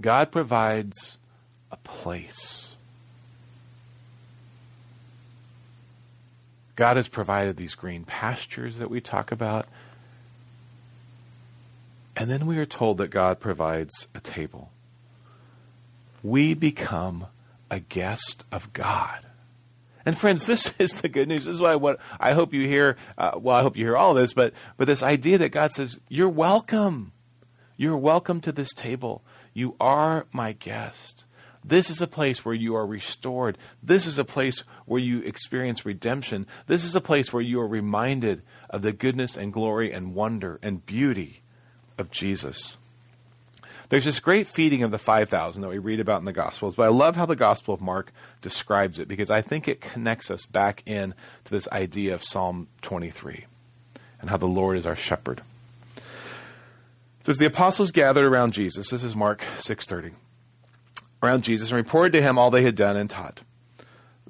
God 0.00 0.32
provides 0.32 1.18
a 1.70 1.76
place. 1.76 2.75
God 6.76 6.96
has 6.96 7.08
provided 7.08 7.56
these 7.56 7.74
green 7.74 8.04
pastures 8.04 8.78
that 8.78 8.90
we 8.90 9.00
talk 9.00 9.32
about. 9.32 9.66
And 12.14 12.30
then 12.30 12.46
we 12.46 12.58
are 12.58 12.66
told 12.66 12.98
that 12.98 13.08
God 13.08 13.40
provides 13.40 14.06
a 14.14 14.20
table. 14.20 14.70
We 16.22 16.54
become 16.54 17.26
a 17.70 17.80
guest 17.80 18.44
of 18.52 18.72
God. 18.72 19.20
And 20.04 20.16
friends, 20.16 20.46
this 20.46 20.72
is 20.78 20.92
the 20.92 21.08
good 21.08 21.28
news. 21.28 21.46
This 21.46 21.54
is 21.54 21.60
why 21.60 21.74
what 21.74 21.98
I 22.20 22.32
hope 22.32 22.54
you 22.54 22.66
hear. 22.66 22.96
Uh, 23.18 23.32
well, 23.36 23.56
I 23.56 23.62
hope 23.62 23.76
you 23.76 23.84
hear 23.84 23.96
all 23.96 24.14
this, 24.14 24.32
but 24.32 24.54
but 24.76 24.86
this 24.86 25.02
idea 25.02 25.38
that 25.38 25.50
God 25.50 25.72
says 25.72 25.98
you're 26.08 26.28
welcome. 26.28 27.12
You're 27.76 27.96
welcome 27.96 28.40
to 28.42 28.52
this 28.52 28.72
table. 28.72 29.22
You 29.52 29.76
are 29.78 30.26
my 30.32 30.52
guest. 30.52 31.25
This 31.66 31.90
is 31.90 32.00
a 32.00 32.06
place 32.06 32.44
where 32.44 32.54
you 32.54 32.76
are 32.76 32.86
restored. 32.86 33.58
This 33.82 34.06
is 34.06 34.20
a 34.20 34.24
place 34.24 34.62
where 34.84 35.00
you 35.00 35.20
experience 35.22 35.84
redemption. 35.84 36.46
This 36.68 36.84
is 36.84 36.94
a 36.94 37.00
place 37.00 37.32
where 37.32 37.42
you 37.42 37.60
are 37.60 37.66
reminded 37.66 38.42
of 38.70 38.82
the 38.82 38.92
goodness 38.92 39.36
and 39.36 39.52
glory 39.52 39.92
and 39.92 40.14
wonder 40.14 40.60
and 40.62 40.86
beauty 40.86 41.40
of 41.98 42.12
Jesus. 42.12 42.76
There's 43.88 44.04
this 44.04 44.20
great 44.20 44.46
feeding 44.46 44.82
of 44.82 44.92
the 44.92 44.98
5,000 44.98 45.62
that 45.62 45.68
we 45.68 45.78
read 45.78 46.00
about 46.00 46.20
in 46.20 46.24
the 46.24 46.32
Gospels, 46.32 46.74
but 46.76 46.84
I 46.84 46.88
love 46.88 47.16
how 47.16 47.26
the 47.26 47.36
Gospel 47.36 47.74
of 47.74 47.80
Mark 47.80 48.12
describes 48.42 48.98
it 48.98 49.08
because 49.08 49.30
I 49.30 49.42
think 49.42 49.66
it 49.66 49.80
connects 49.80 50.30
us 50.30 50.44
back 50.46 50.82
in 50.86 51.14
to 51.44 51.50
this 51.50 51.68
idea 51.68 52.14
of 52.14 52.24
Psalm 52.24 52.68
23 52.82 53.44
and 54.20 54.30
how 54.30 54.36
the 54.36 54.46
Lord 54.46 54.76
is 54.76 54.86
our 54.86 54.96
shepherd. 54.96 55.42
It 55.96 56.02
says 57.26 57.38
the 57.38 57.46
apostles 57.46 57.90
gathered 57.90 58.24
around 58.24 58.52
Jesus. 58.52 58.90
This 58.90 59.02
is 59.02 59.16
Mark 59.16 59.42
6:30. 59.58 60.12
Around 61.22 61.44
Jesus 61.44 61.70
and 61.70 61.76
reported 61.76 62.12
to 62.12 62.22
him 62.22 62.38
all 62.38 62.50
they 62.50 62.62
had 62.62 62.76
done 62.76 62.96
and 62.96 63.08
taught. 63.08 63.40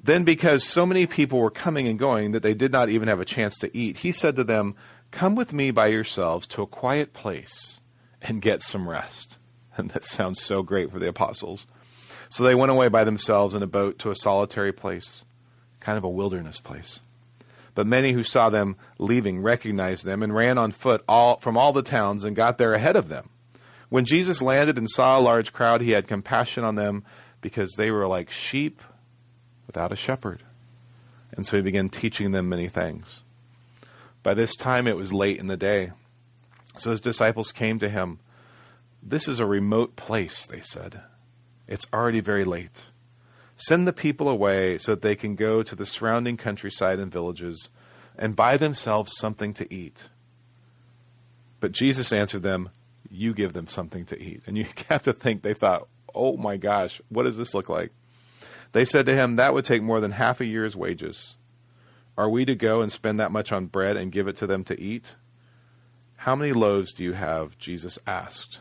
Then 0.01 0.23
because 0.23 0.63
so 0.63 0.85
many 0.85 1.05
people 1.05 1.39
were 1.39 1.51
coming 1.51 1.87
and 1.87 1.99
going 1.99 2.31
that 2.31 2.43
they 2.43 2.53
did 2.53 2.71
not 2.71 2.89
even 2.89 3.07
have 3.09 3.19
a 3.19 3.25
chance 3.25 3.57
to 3.57 3.77
eat, 3.77 3.97
he 3.97 4.11
said 4.11 4.35
to 4.37 4.43
them, 4.43 4.75
"Come 5.11 5.35
with 5.35 5.51
me 5.51 5.71
by 5.71 5.87
yourselves 5.87 6.47
to 6.47 6.61
a 6.61 6.67
quiet 6.67 7.13
place 7.13 7.81
and 8.21 8.41
get 8.41 8.61
some 8.61 8.89
rest." 8.89 9.37
And 9.79 9.91
that 9.91 10.05
sounds 10.05 10.41
so 10.41 10.63
great 10.63 10.89
for 10.89 10.97
the 10.97 11.07
apostles. 11.07 11.67
So 12.29 12.43
they 12.43 12.55
went 12.55 12.71
away 12.71 12.87
by 12.87 13.03
themselves 13.03 13.53
in 13.53 13.61
a 13.61 13.67
boat 13.67 13.99
to 13.99 14.09
a 14.09 14.15
solitary 14.15 14.73
place, 14.73 15.23
kind 15.79 15.99
of 15.99 16.03
a 16.03 16.09
wilderness 16.09 16.59
place. 16.59 16.99
But 17.75 17.85
many 17.85 18.13
who 18.13 18.23
saw 18.23 18.49
them 18.49 18.75
leaving 18.97 19.39
recognized 19.39 20.03
them 20.03 20.23
and 20.23 20.33
ran 20.33 20.57
on 20.57 20.71
foot 20.71 21.03
all, 21.07 21.37
from 21.37 21.57
all 21.57 21.73
the 21.73 21.83
towns 21.83 22.23
and 22.23 22.35
got 22.35 22.57
there 22.57 22.73
ahead 22.73 22.95
of 22.95 23.07
them. 23.07 23.29
When 23.89 24.05
Jesus 24.05 24.41
landed 24.41 24.77
and 24.77 24.89
saw 24.89 25.17
a 25.17 25.21
large 25.21 25.53
crowd, 25.53 25.81
he 25.81 25.91
had 25.91 26.07
compassion 26.07 26.63
on 26.63 26.75
them 26.75 27.03
because 27.41 27.73
they 27.73 27.91
were 27.91 28.07
like 28.07 28.29
sheep 28.29 28.81
without 29.65 29.91
a 29.91 29.95
shepherd. 29.95 30.43
And 31.31 31.45
so 31.45 31.57
he 31.57 31.63
began 31.63 31.89
teaching 31.89 32.31
them 32.31 32.49
many 32.49 32.67
things. 32.67 33.23
By 34.23 34.33
this 34.33 34.55
time 34.55 34.87
it 34.87 34.97
was 34.97 35.13
late 35.13 35.39
in 35.39 35.47
the 35.47 35.57
day. 35.57 35.91
So 36.77 36.91
his 36.91 37.01
disciples 37.01 37.51
came 37.51 37.79
to 37.79 37.89
him 37.89 38.19
this 39.01 39.27
is 39.27 39.39
a 39.39 39.45
remote 39.45 39.95
place, 39.95 40.45
they 40.45 40.59
said. 40.59 41.01
It's 41.65 41.85
already 41.93 42.19
very 42.19 42.43
late. 42.43 42.83
Send 43.55 43.87
the 43.87 43.93
people 43.93 44.27
away 44.27 44.77
so 44.77 44.93
that 44.93 45.01
they 45.01 45.15
can 45.15 45.35
go 45.35 45.63
to 45.63 45.75
the 45.75 45.85
surrounding 45.85 46.35
countryside 46.35 46.99
and 46.99 47.11
villages 47.11 47.69
and 48.17 48.35
buy 48.35 48.57
themselves 48.57 49.13
something 49.17 49.53
to 49.53 49.73
eat. 49.73 50.09
But 51.59 51.71
Jesus 51.71 52.11
answered 52.11 52.43
them, 52.43 52.69
You 53.09 53.33
give 53.33 53.53
them 53.53 53.67
something 53.67 54.03
to 54.05 54.21
eat. 54.21 54.43
And 54.47 54.57
you 54.57 54.65
have 54.89 55.03
to 55.03 55.13
think 55.13 55.41
they 55.41 55.53
thought, 55.53 55.87
Oh 56.13 56.37
my 56.37 56.57
gosh, 56.57 57.01
what 57.09 57.23
does 57.23 57.37
this 57.37 57.53
look 57.53 57.69
like? 57.69 57.91
They 58.71 58.85
said 58.85 59.05
to 59.05 59.15
him, 59.15 59.35
That 59.35 59.53
would 59.53 59.65
take 59.65 59.81
more 59.81 59.99
than 59.99 60.11
half 60.11 60.41
a 60.41 60.45
year's 60.45 60.75
wages. 60.75 61.35
Are 62.17 62.29
we 62.29 62.45
to 62.45 62.55
go 62.55 62.81
and 62.81 62.91
spend 62.91 63.19
that 63.19 63.31
much 63.31 63.51
on 63.51 63.67
bread 63.67 63.95
and 63.95 64.11
give 64.11 64.27
it 64.27 64.37
to 64.37 64.47
them 64.47 64.63
to 64.65 64.79
eat? 64.79 65.13
How 66.17 66.35
many 66.35 66.51
loaves 66.51 66.93
do 66.93 67.03
you 67.03 67.13
have? 67.13 67.57
Jesus 67.59 67.99
asked. 68.07 68.59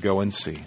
Go 0.00 0.20
and 0.20 0.32
see. 0.32 0.64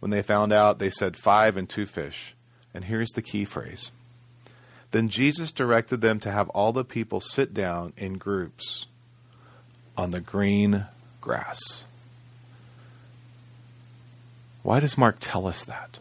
When 0.00 0.10
they 0.10 0.22
found 0.22 0.52
out, 0.52 0.78
they 0.78 0.90
said, 0.90 1.16
Five 1.16 1.56
and 1.56 1.68
two 1.68 1.86
fish. 1.86 2.34
And 2.72 2.84
here's 2.84 3.10
the 3.10 3.22
key 3.22 3.44
phrase. 3.44 3.90
Then 4.90 5.08
Jesus 5.08 5.52
directed 5.52 6.00
them 6.00 6.18
to 6.20 6.30
have 6.30 6.48
all 6.50 6.72
the 6.72 6.84
people 6.84 7.20
sit 7.20 7.52
down 7.52 7.92
in 7.96 8.14
groups 8.14 8.86
on 9.96 10.10
the 10.10 10.20
green 10.20 10.86
grass. 11.28 11.84
Why 14.62 14.80
does 14.80 14.96
Mark 14.96 15.16
tell 15.20 15.46
us 15.46 15.62
that? 15.64 15.98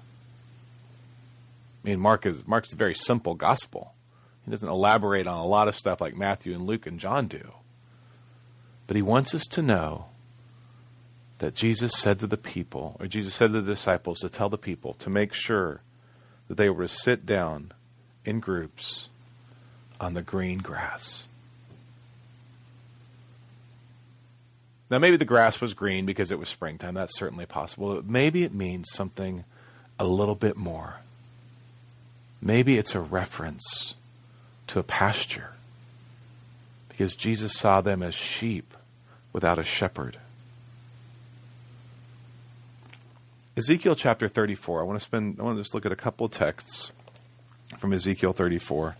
I 1.83 1.89
mean, 1.89 1.99
Mark 1.99 2.25
is 2.25 2.47
Mark's 2.47 2.71
a 2.71 2.77
very 2.77 2.93
simple 2.93 3.33
gospel. 3.35 3.93
He 4.45 4.51
doesn't 4.51 4.69
elaborate 4.69 5.27
on 5.27 5.37
a 5.37 5.45
lot 5.45 5.67
of 5.67 5.75
stuff 5.75 5.99
like 5.99 6.15
Matthew 6.15 6.53
and 6.53 6.65
Luke 6.65 6.87
and 6.87 6.97
John 6.97 7.27
do. 7.27 7.51
But 8.87 8.95
he 8.95 9.01
wants 9.01 9.35
us 9.35 9.43
to 9.47 9.61
know 9.61 10.05
that 11.39 11.53
Jesus 11.53 11.91
said 11.91 12.19
to 12.19 12.27
the 12.27 12.37
people, 12.37 12.95
or 12.97 13.07
Jesus 13.07 13.33
said 13.33 13.51
to 13.51 13.59
the 13.59 13.73
disciples 13.73 14.19
to 14.19 14.29
tell 14.29 14.47
the 14.47 14.57
people 14.57 14.93
to 14.93 15.09
make 15.09 15.33
sure 15.33 15.81
that 16.47 16.55
they 16.55 16.69
were 16.69 16.87
to 16.87 16.93
sit 16.93 17.25
down 17.25 17.73
in 18.23 18.39
groups 18.39 19.09
on 19.99 20.13
the 20.13 20.21
green 20.21 20.59
grass. 20.59 21.25
Now, 24.89 24.99
maybe 24.99 25.17
the 25.17 25.25
grass 25.25 25.59
was 25.59 25.73
green 25.73 26.05
because 26.05 26.31
it 26.31 26.39
was 26.39 26.47
springtime. 26.47 26.93
That's 26.93 27.17
certainly 27.17 27.45
possible. 27.45 27.95
But 27.95 28.05
maybe 28.05 28.43
it 28.43 28.53
means 28.53 28.87
something 28.91 29.43
a 29.99 30.05
little 30.05 30.35
bit 30.35 30.55
more. 30.55 30.97
Maybe 32.41 32.77
it's 32.77 32.95
a 32.95 33.01
reference 33.01 33.95
to 34.67 34.79
a 34.79 34.83
pasture 34.83 35.51
because 36.89 37.15
Jesus 37.15 37.53
saw 37.53 37.81
them 37.81 38.01
as 38.01 38.15
sheep 38.15 38.73
without 39.33 39.59
a 39.59 39.63
shepherd. 39.63 40.17
Ezekiel 43.57 43.95
chapter 43.95 44.27
34. 44.27 44.81
I 44.81 44.83
want 44.83 44.99
to 44.99 45.03
spend, 45.03 45.39
I 45.39 45.43
want 45.43 45.57
to 45.57 45.63
just 45.63 45.73
look 45.73 45.85
at 45.85 45.91
a 45.91 45.95
couple 45.95 46.29
texts 46.29 46.91
from 47.77 47.91
Ezekiel 47.91 48.31
34. 48.31 48.95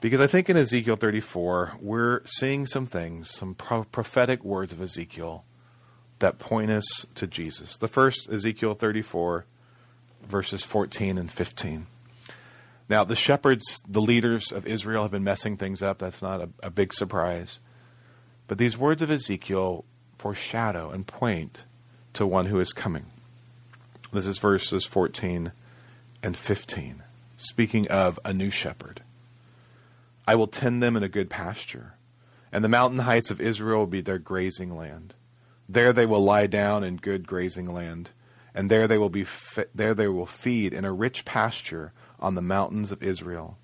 Because 0.00 0.20
I 0.20 0.26
think 0.26 0.48
in 0.48 0.56
Ezekiel 0.56 0.96
34, 0.96 1.78
we're 1.80 2.22
seeing 2.24 2.64
some 2.64 2.86
things, 2.86 3.30
some 3.30 3.54
pro- 3.54 3.84
prophetic 3.84 4.42
words 4.42 4.72
of 4.72 4.80
Ezekiel 4.80 5.44
that 6.20 6.38
point 6.38 6.70
us 6.70 7.06
to 7.16 7.26
Jesus. 7.26 7.76
The 7.76 7.88
first, 7.88 8.28
Ezekiel 8.30 8.74
34, 8.74 9.44
verses 10.22 10.64
14 10.64 11.18
and 11.18 11.30
15. 11.30 11.86
Now, 12.88 13.04
the 13.04 13.16
shepherds, 13.16 13.82
the 13.86 14.00
leaders 14.00 14.52
of 14.52 14.66
Israel, 14.66 15.02
have 15.02 15.12
been 15.12 15.24
messing 15.24 15.56
things 15.56 15.82
up. 15.82 15.98
That's 15.98 16.22
not 16.22 16.40
a, 16.40 16.48
a 16.62 16.70
big 16.70 16.92
surprise. 16.94 17.58
But 18.48 18.58
these 18.58 18.78
words 18.78 19.02
of 19.02 19.10
Ezekiel 19.10 19.84
foreshadow 20.18 20.90
and 20.90 21.06
point 21.06 21.64
to 22.14 22.26
one 22.26 22.46
who 22.46 22.58
is 22.58 22.72
coming. 22.72 23.06
This 24.12 24.26
is 24.26 24.38
verses 24.38 24.84
14 24.84 25.52
and 26.22 26.36
15, 26.36 27.02
speaking 27.36 27.86
of 27.88 28.18
a 28.24 28.32
new 28.32 28.50
shepherd. 28.50 29.02
I 30.26 30.34
will 30.34 30.46
tend 30.46 30.82
them 30.82 30.96
in 30.96 31.02
a 31.02 31.08
good 31.08 31.30
pasture, 31.30 31.94
and 32.52 32.62
the 32.62 32.68
mountain 32.68 33.00
heights 33.00 33.30
of 33.30 33.40
Israel 33.40 33.80
will 33.80 33.86
be 33.86 34.00
their 34.00 34.18
grazing 34.18 34.76
land. 34.76 35.14
There 35.68 35.92
they 35.92 36.06
will 36.06 36.22
lie 36.22 36.46
down 36.46 36.84
in 36.84 36.96
good 36.96 37.26
grazing 37.26 37.72
land, 37.72 38.10
and 38.54 38.70
there 38.70 38.88
they 38.88 38.98
will 38.98 39.10
be 39.10 39.26
there 39.74 39.94
they 39.94 40.08
will 40.08 40.26
feed 40.26 40.72
in 40.72 40.84
a 40.84 40.92
rich 40.92 41.24
pasture 41.24 41.92
on 42.18 42.34
the 42.34 42.42
mountains 42.42 42.92
of 42.92 43.02
Israel. 43.02 43.56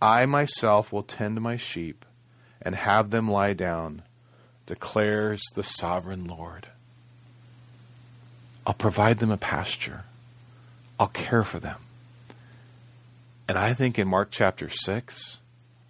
I 0.00 0.26
myself 0.26 0.92
will 0.92 1.02
tend 1.02 1.40
my 1.40 1.56
sheep 1.56 2.04
and 2.60 2.74
have 2.74 3.10
them 3.10 3.30
lie 3.30 3.52
down, 3.52 4.02
declares 4.66 5.42
the 5.54 5.62
sovereign 5.62 6.26
Lord. 6.26 6.68
I'll 8.66 8.74
provide 8.74 9.20
them 9.20 9.30
a 9.30 9.36
pasture. 9.36 10.04
I'll 10.98 11.06
care 11.08 11.44
for 11.44 11.60
them. 11.60 11.78
And 13.48 13.56
I 13.56 13.74
think 13.74 13.98
in 13.98 14.08
Mark 14.08 14.28
chapter 14.30 14.68
6, 14.68 15.38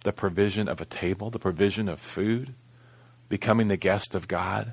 the 0.07 0.13
provision 0.13 0.69
of 0.69 0.79
a 0.79 0.85
table, 0.85 1.29
the 1.29 1.37
provision 1.37 1.89
of 1.89 1.99
food, 1.99 2.53
becoming 3.27 3.67
the 3.67 3.75
guest 3.75 4.15
of 4.15 4.25
God, 4.25 4.71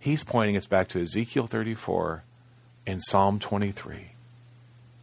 he's 0.00 0.24
pointing 0.24 0.56
us 0.56 0.66
back 0.66 0.88
to 0.88 1.00
Ezekiel 1.00 1.46
34 1.46 2.24
and 2.84 3.00
Psalm 3.00 3.38
23 3.38 4.10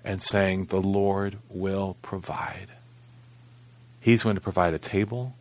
and 0.03 0.21
saying, 0.21 0.65
The 0.65 0.81
Lord 0.81 1.37
will 1.47 1.95
provide. 2.01 2.67
He's 4.01 4.23
going 4.23 4.35
to 4.35 4.41
provide 4.41 4.73
a 4.73 4.79
table 4.79 5.33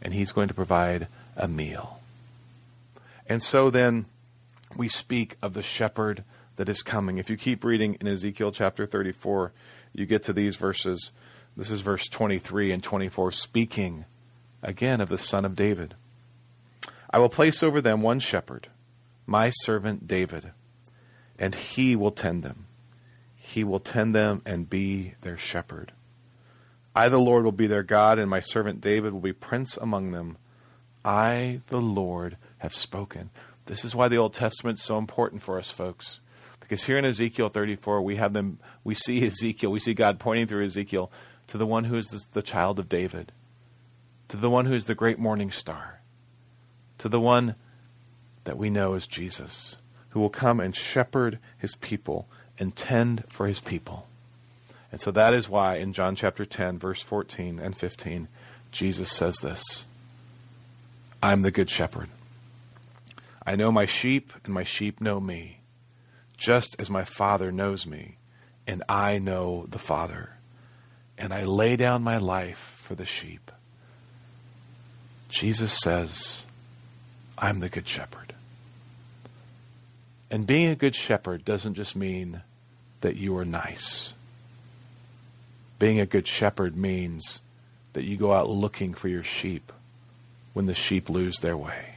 and 0.00 0.14
he's 0.14 0.30
going 0.30 0.46
to 0.46 0.54
provide 0.54 1.08
a 1.36 1.48
meal. 1.48 1.98
And 3.26 3.42
so 3.42 3.68
then 3.68 4.06
we 4.76 4.86
speak 4.86 5.36
of 5.42 5.54
the 5.54 5.62
shepherd 5.62 6.22
that 6.54 6.68
is 6.68 6.82
coming. 6.82 7.18
If 7.18 7.28
you 7.28 7.36
keep 7.36 7.64
reading 7.64 7.96
in 8.00 8.06
Ezekiel 8.06 8.52
chapter 8.52 8.86
34, 8.86 9.50
you 9.92 10.06
get 10.06 10.22
to 10.22 10.32
these 10.32 10.54
verses. 10.54 11.10
This 11.56 11.70
is 11.70 11.82
verse 11.82 12.08
23 12.08 12.72
and 12.72 12.82
24, 12.82 13.30
speaking 13.30 14.06
again 14.60 15.00
of 15.00 15.08
the 15.08 15.18
Son 15.18 15.44
of 15.44 15.54
David. 15.54 15.94
I 17.10 17.18
will 17.18 17.28
place 17.28 17.62
over 17.62 17.80
them 17.80 18.02
one 18.02 18.18
shepherd, 18.18 18.68
my 19.24 19.50
servant 19.50 20.08
David, 20.08 20.50
and 21.38 21.54
he 21.54 21.94
will 21.94 22.10
tend 22.10 22.42
them. 22.42 22.66
He 23.36 23.62
will 23.62 23.78
tend 23.78 24.16
them 24.16 24.42
and 24.44 24.68
be 24.68 25.14
their 25.20 25.36
shepherd. 25.36 25.92
I, 26.92 27.08
the 27.08 27.20
Lord, 27.20 27.44
will 27.44 27.52
be 27.52 27.68
their 27.68 27.84
God, 27.84 28.18
and 28.18 28.28
my 28.28 28.40
servant 28.40 28.80
David 28.80 29.12
will 29.12 29.20
be 29.20 29.32
prince 29.32 29.76
among 29.76 30.10
them. 30.10 30.38
I, 31.04 31.60
the 31.68 31.80
Lord, 31.80 32.36
have 32.58 32.74
spoken. 32.74 33.30
This 33.66 33.84
is 33.84 33.94
why 33.94 34.08
the 34.08 34.16
Old 34.16 34.34
Testament 34.34 34.78
is 34.78 34.84
so 34.84 34.98
important 34.98 35.42
for 35.42 35.58
us, 35.58 35.70
folks. 35.70 36.18
Because 36.58 36.84
here 36.84 36.98
in 36.98 37.04
Ezekiel 37.04 37.48
34, 37.48 38.02
we 38.02 38.16
have 38.16 38.32
them, 38.32 38.58
we 38.82 38.94
see 38.94 39.24
Ezekiel, 39.24 39.70
we 39.70 39.78
see 39.78 39.94
God 39.94 40.18
pointing 40.18 40.48
through 40.48 40.64
Ezekiel 40.64 41.12
to 41.46 41.58
the 41.58 41.66
one 41.66 41.84
who 41.84 41.96
is 41.96 42.28
the, 42.32 42.42
child 42.42 42.78
of 42.78 42.88
David, 42.88 43.32
to 44.28 44.36
the 44.36 44.50
one 44.50 44.66
who 44.66 44.74
is 44.74 44.86
the 44.86 44.94
great 44.94 45.18
morning 45.18 45.50
star, 45.50 46.00
to 46.98 47.08
the 47.08 47.20
one 47.20 47.54
that 48.44 48.58
we 48.58 48.70
know 48.70 48.94
as 48.94 49.06
Jesus, 49.06 49.76
who 50.10 50.20
will 50.20 50.30
come 50.30 50.60
and 50.60 50.74
shepherd 50.74 51.38
his 51.58 51.74
people 51.76 52.26
and 52.58 52.76
tend 52.76 53.24
for 53.28 53.46
his 53.46 53.60
people. 53.60 54.08
And 54.92 55.00
so 55.00 55.10
that 55.10 55.34
is 55.34 55.48
why 55.48 55.76
in 55.76 55.92
John 55.92 56.14
chapter 56.14 56.44
10, 56.44 56.78
verse 56.78 57.02
14 57.02 57.58
and 57.58 57.76
15, 57.76 58.28
Jesus 58.70 59.10
says 59.10 59.36
this 59.42 59.86
I'm 61.22 61.40
the 61.40 61.50
good 61.50 61.70
shepherd. 61.70 62.08
I 63.46 63.56
know 63.56 63.70
my 63.70 63.84
sheep, 63.84 64.32
and 64.44 64.54
my 64.54 64.64
sheep 64.64 65.00
know 65.00 65.20
me, 65.20 65.60
just 66.36 66.76
as 66.78 66.90
my 66.90 67.04
Father 67.04 67.52
knows 67.52 67.86
me, 67.86 68.16
and 68.66 68.82
I 68.88 69.18
know 69.18 69.66
the 69.68 69.78
Father. 69.78 70.30
And 71.16 71.32
I 71.32 71.44
lay 71.44 71.76
down 71.76 72.02
my 72.02 72.18
life 72.18 72.78
for 72.82 72.94
the 72.94 73.06
sheep. 73.06 73.50
Jesus 75.28 75.78
says, 75.82 76.44
I'm 77.38 77.60
the 77.60 77.68
good 77.68 77.88
shepherd. 77.88 78.34
And 80.30 80.46
being 80.46 80.68
a 80.68 80.74
good 80.74 80.94
shepherd 80.94 81.44
doesn't 81.44 81.74
just 81.74 81.94
mean 81.94 82.42
that 83.00 83.16
you 83.16 83.36
are 83.36 83.44
nice. 83.44 84.14
Being 85.78 86.00
a 86.00 86.06
good 86.06 86.26
shepherd 86.26 86.76
means 86.76 87.40
that 87.92 88.04
you 88.04 88.16
go 88.16 88.32
out 88.32 88.48
looking 88.48 88.94
for 88.94 89.08
your 89.08 89.22
sheep 89.22 89.72
when 90.52 90.66
the 90.66 90.74
sheep 90.74 91.08
lose 91.08 91.36
their 91.38 91.56
way. 91.56 91.96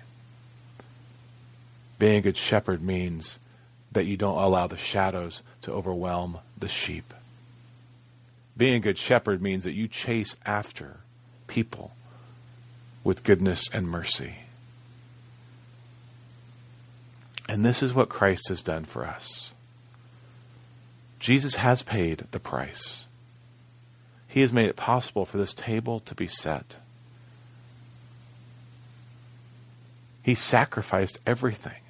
Being 2.00 2.18
a 2.18 2.22
good 2.22 2.38
shepherd 2.38 2.82
means 2.82 3.40
that 3.92 4.06
you 4.06 4.18
don't 4.18 4.38
allow 4.38 4.68
the 4.68 4.78
shadows 4.78 5.42
to 5.62 5.72
overwhelm 5.72 6.40
the 6.58 6.68
sheep. 6.68 7.14
Being 8.58 8.76
a 8.76 8.80
good 8.80 8.98
shepherd 8.98 9.42
means 9.42 9.64
that 9.64 9.74
you 9.74 9.88
chase 9.88 10.36
after 10.46 10.98
people 11.46 11.92
with 13.04 13.24
goodness 13.24 13.70
and 13.72 13.88
mercy. 13.88 14.38
And 17.48 17.64
this 17.64 17.84
is 17.84 17.94
what 17.94 18.10
Christ 18.10 18.50
has 18.50 18.64
done 18.64 18.84
for 18.84 19.06
us. 19.06 19.54
Jesus 21.20 21.56
has 21.56 21.84
paid 21.84 22.26
the 22.32 22.40
price. 22.40 23.06
He 24.28 24.42
has 24.42 24.52
made 24.52 24.70
it 24.70 24.76
possible 24.76 25.26
for 25.26 25.38
this 25.38 25.54
table 25.54 26.00
to 26.02 26.16
be 26.16 26.28
set. 26.28 26.78
He 30.24 30.36
sacrificed 30.36 31.20
everything. 31.26 31.82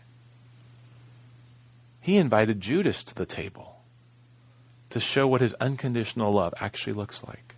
He 2.02 2.18
invited 2.18 2.62
Judas 2.62 3.04
to 3.06 3.16
the 3.16 3.26
table 3.26 3.77
to 4.90 5.00
show 5.00 5.28
what 5.28 5.42
his 5.42 5.54
unconditional 5.56 6.34
love 6.34 6.54
actually 6.60 6.94
looks 6.94 7.24
like. 7.24 7.56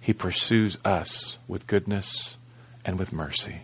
He 0.00 0.12
pursues 0.12 0.78
us 0.84 1.38
with 1.46 1.66
goodness 1.66 2.38
and 2.84 2.98
with 2.98 3.12
mercy. 3.12 3.62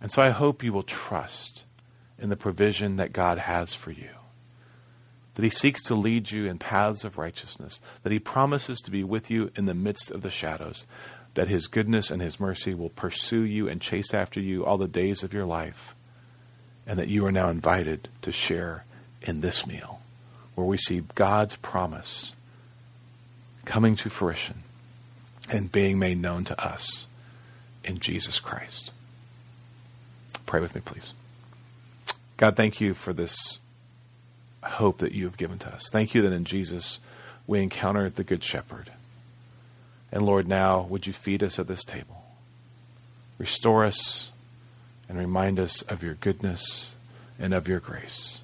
And 0.00 0.10
so 0.10 0.22
I 0.22 0.30
hope 0.30 0.62
you 0.62 0.72
will 0.72 0.82
trust 0.82 1.64
in 2.18 2.30
the 2.30 2.36
provision 2.36 2.96
that 2.96 3.12
God 3.12 3.38
has 3.38 3.74
for 3.74 3.90
you. 3.90 4.08
That 5.34 5.42
He 5.42 5.50
seeks 5.50 5.82
to 5.84 5.94
lead 5.94 6.30
you 6.30 6.46
in 6.46 6.58
paths 6.58 7.04
of 7.04 7.18
righteousness, 7.18 7.80
that 8.02 8.12
He 8.12 8.18
promises 8.18 8.80
to 8.80 8.90
be 8.90 9.04
with 9.04 9.30
you 9.30 9.50
in 9.56 9.66
the 9.66 9.74
midst 9.74 10.10
of 10.10 10.22
the 10.22 10.30
shadows, 10.30 10.86
that 11.34 11.48
His 11.48 11.66
goodness 11.66 12.10
and 12.10 12.22
His 12.22 12.40
mercy 12.40 12.74
will 12.74 12.90
pursue 12.90 13.42
you 13.42 13.68
and 13.68 13.80
chase 13.80 14.14
after 14.14 14.40
you 14.40 14.64
all 14.64 14.78
the 14.78 14.88
days 14.88 15.22
of 15.22 15.34
your 15.34 15.44
life 15.44 15.94
and 16.86 16.98
that 16.98 17.08
you 17.08 17.24
are 17.24 17.32
now 17.32 17.50
invited 17.50 18.08
to 18.22 18.32
share 18.32 18.84
in 19.22 19.40
this 19.40 19.66
meal 19.66 20.00
where 20.54 20.66
we 20.66 20.76
see 20.76 21.02
God's 21.14 21.56
promise 21.56 22.32
coming 23.64 23.96
to 23.96 24.10
fruition 24.10 24.62
and 25.48 25.72
being 25.72 25.98
made 25.98 26.20
known 26.20 26.44
to 26.44 26.64
us 26.64 27.06
in 27.84 27.98
Jesus 27.98 28.38
Christ. 28.38 28.92
Pray 30.46 30.60
with 30.60 30.74
me, 30.74 30.80
please. 30.84 31.14
God, 32.36 32.56
thank 32.56 32.80
you 32.80 32.94
for 32.94 33.12
this 33.12 33.58
hope 34.62 34.98
that 34.98 35.12
you 35.12 35.24
have 35.24 35.36
given 35.36 35.58
to 35.58 35.72
us. 35.72 35.88
Thank 35.92 36.14
you 36.14 36.22
that 36.22 36.32
in 36.32 36.44
Jesus 36.44 37.00
we 37.46 37.62
encounter 37.62 38.10
the 38.10 38.24
Good 38.24 38.44
Shepherd. 38.44 38.90
And 40.12 40.26
Lord, 40.26 40.48
now 40.48 40.82
would 40.82 41.06
you 41.06 41.12
feed 41.12 41.42
us 41.42 41.58
at 41.58 41.66
this 41.66 41.84
table? 41.84 42.24
Restore 43.38 43.84
us 43.84 44.32
and 45.08 45.18
remind 45.18 45.58
us 45.58 45.82
of 45.82 46.02
your 46.02 46.14
goodness 46.14 46.94
and 47.38 47.54
of 47.54 47.68
your 47.68 47.80
grace 47.80 48.39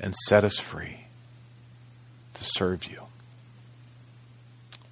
and 0.00 0.14
set 0.14 0.44
us 0.44 0.58
free 0.58 1.00
to 2.34 2.44
serve 2.44 2.84
you. 2.84 3.02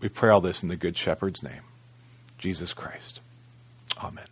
We 0.00 0.08
pray 0.08 0.30
all 0.30 0.40
this 0.40 0.62
in 0.62 0.68
the 0.68 0.76
Good 0.76 0.96
Shepherd's 0.96 1.42
name, 1.42 1.62
Jesus 2.38 2.74
Christ. 2.74 3.20
Amen. 4.02 4.26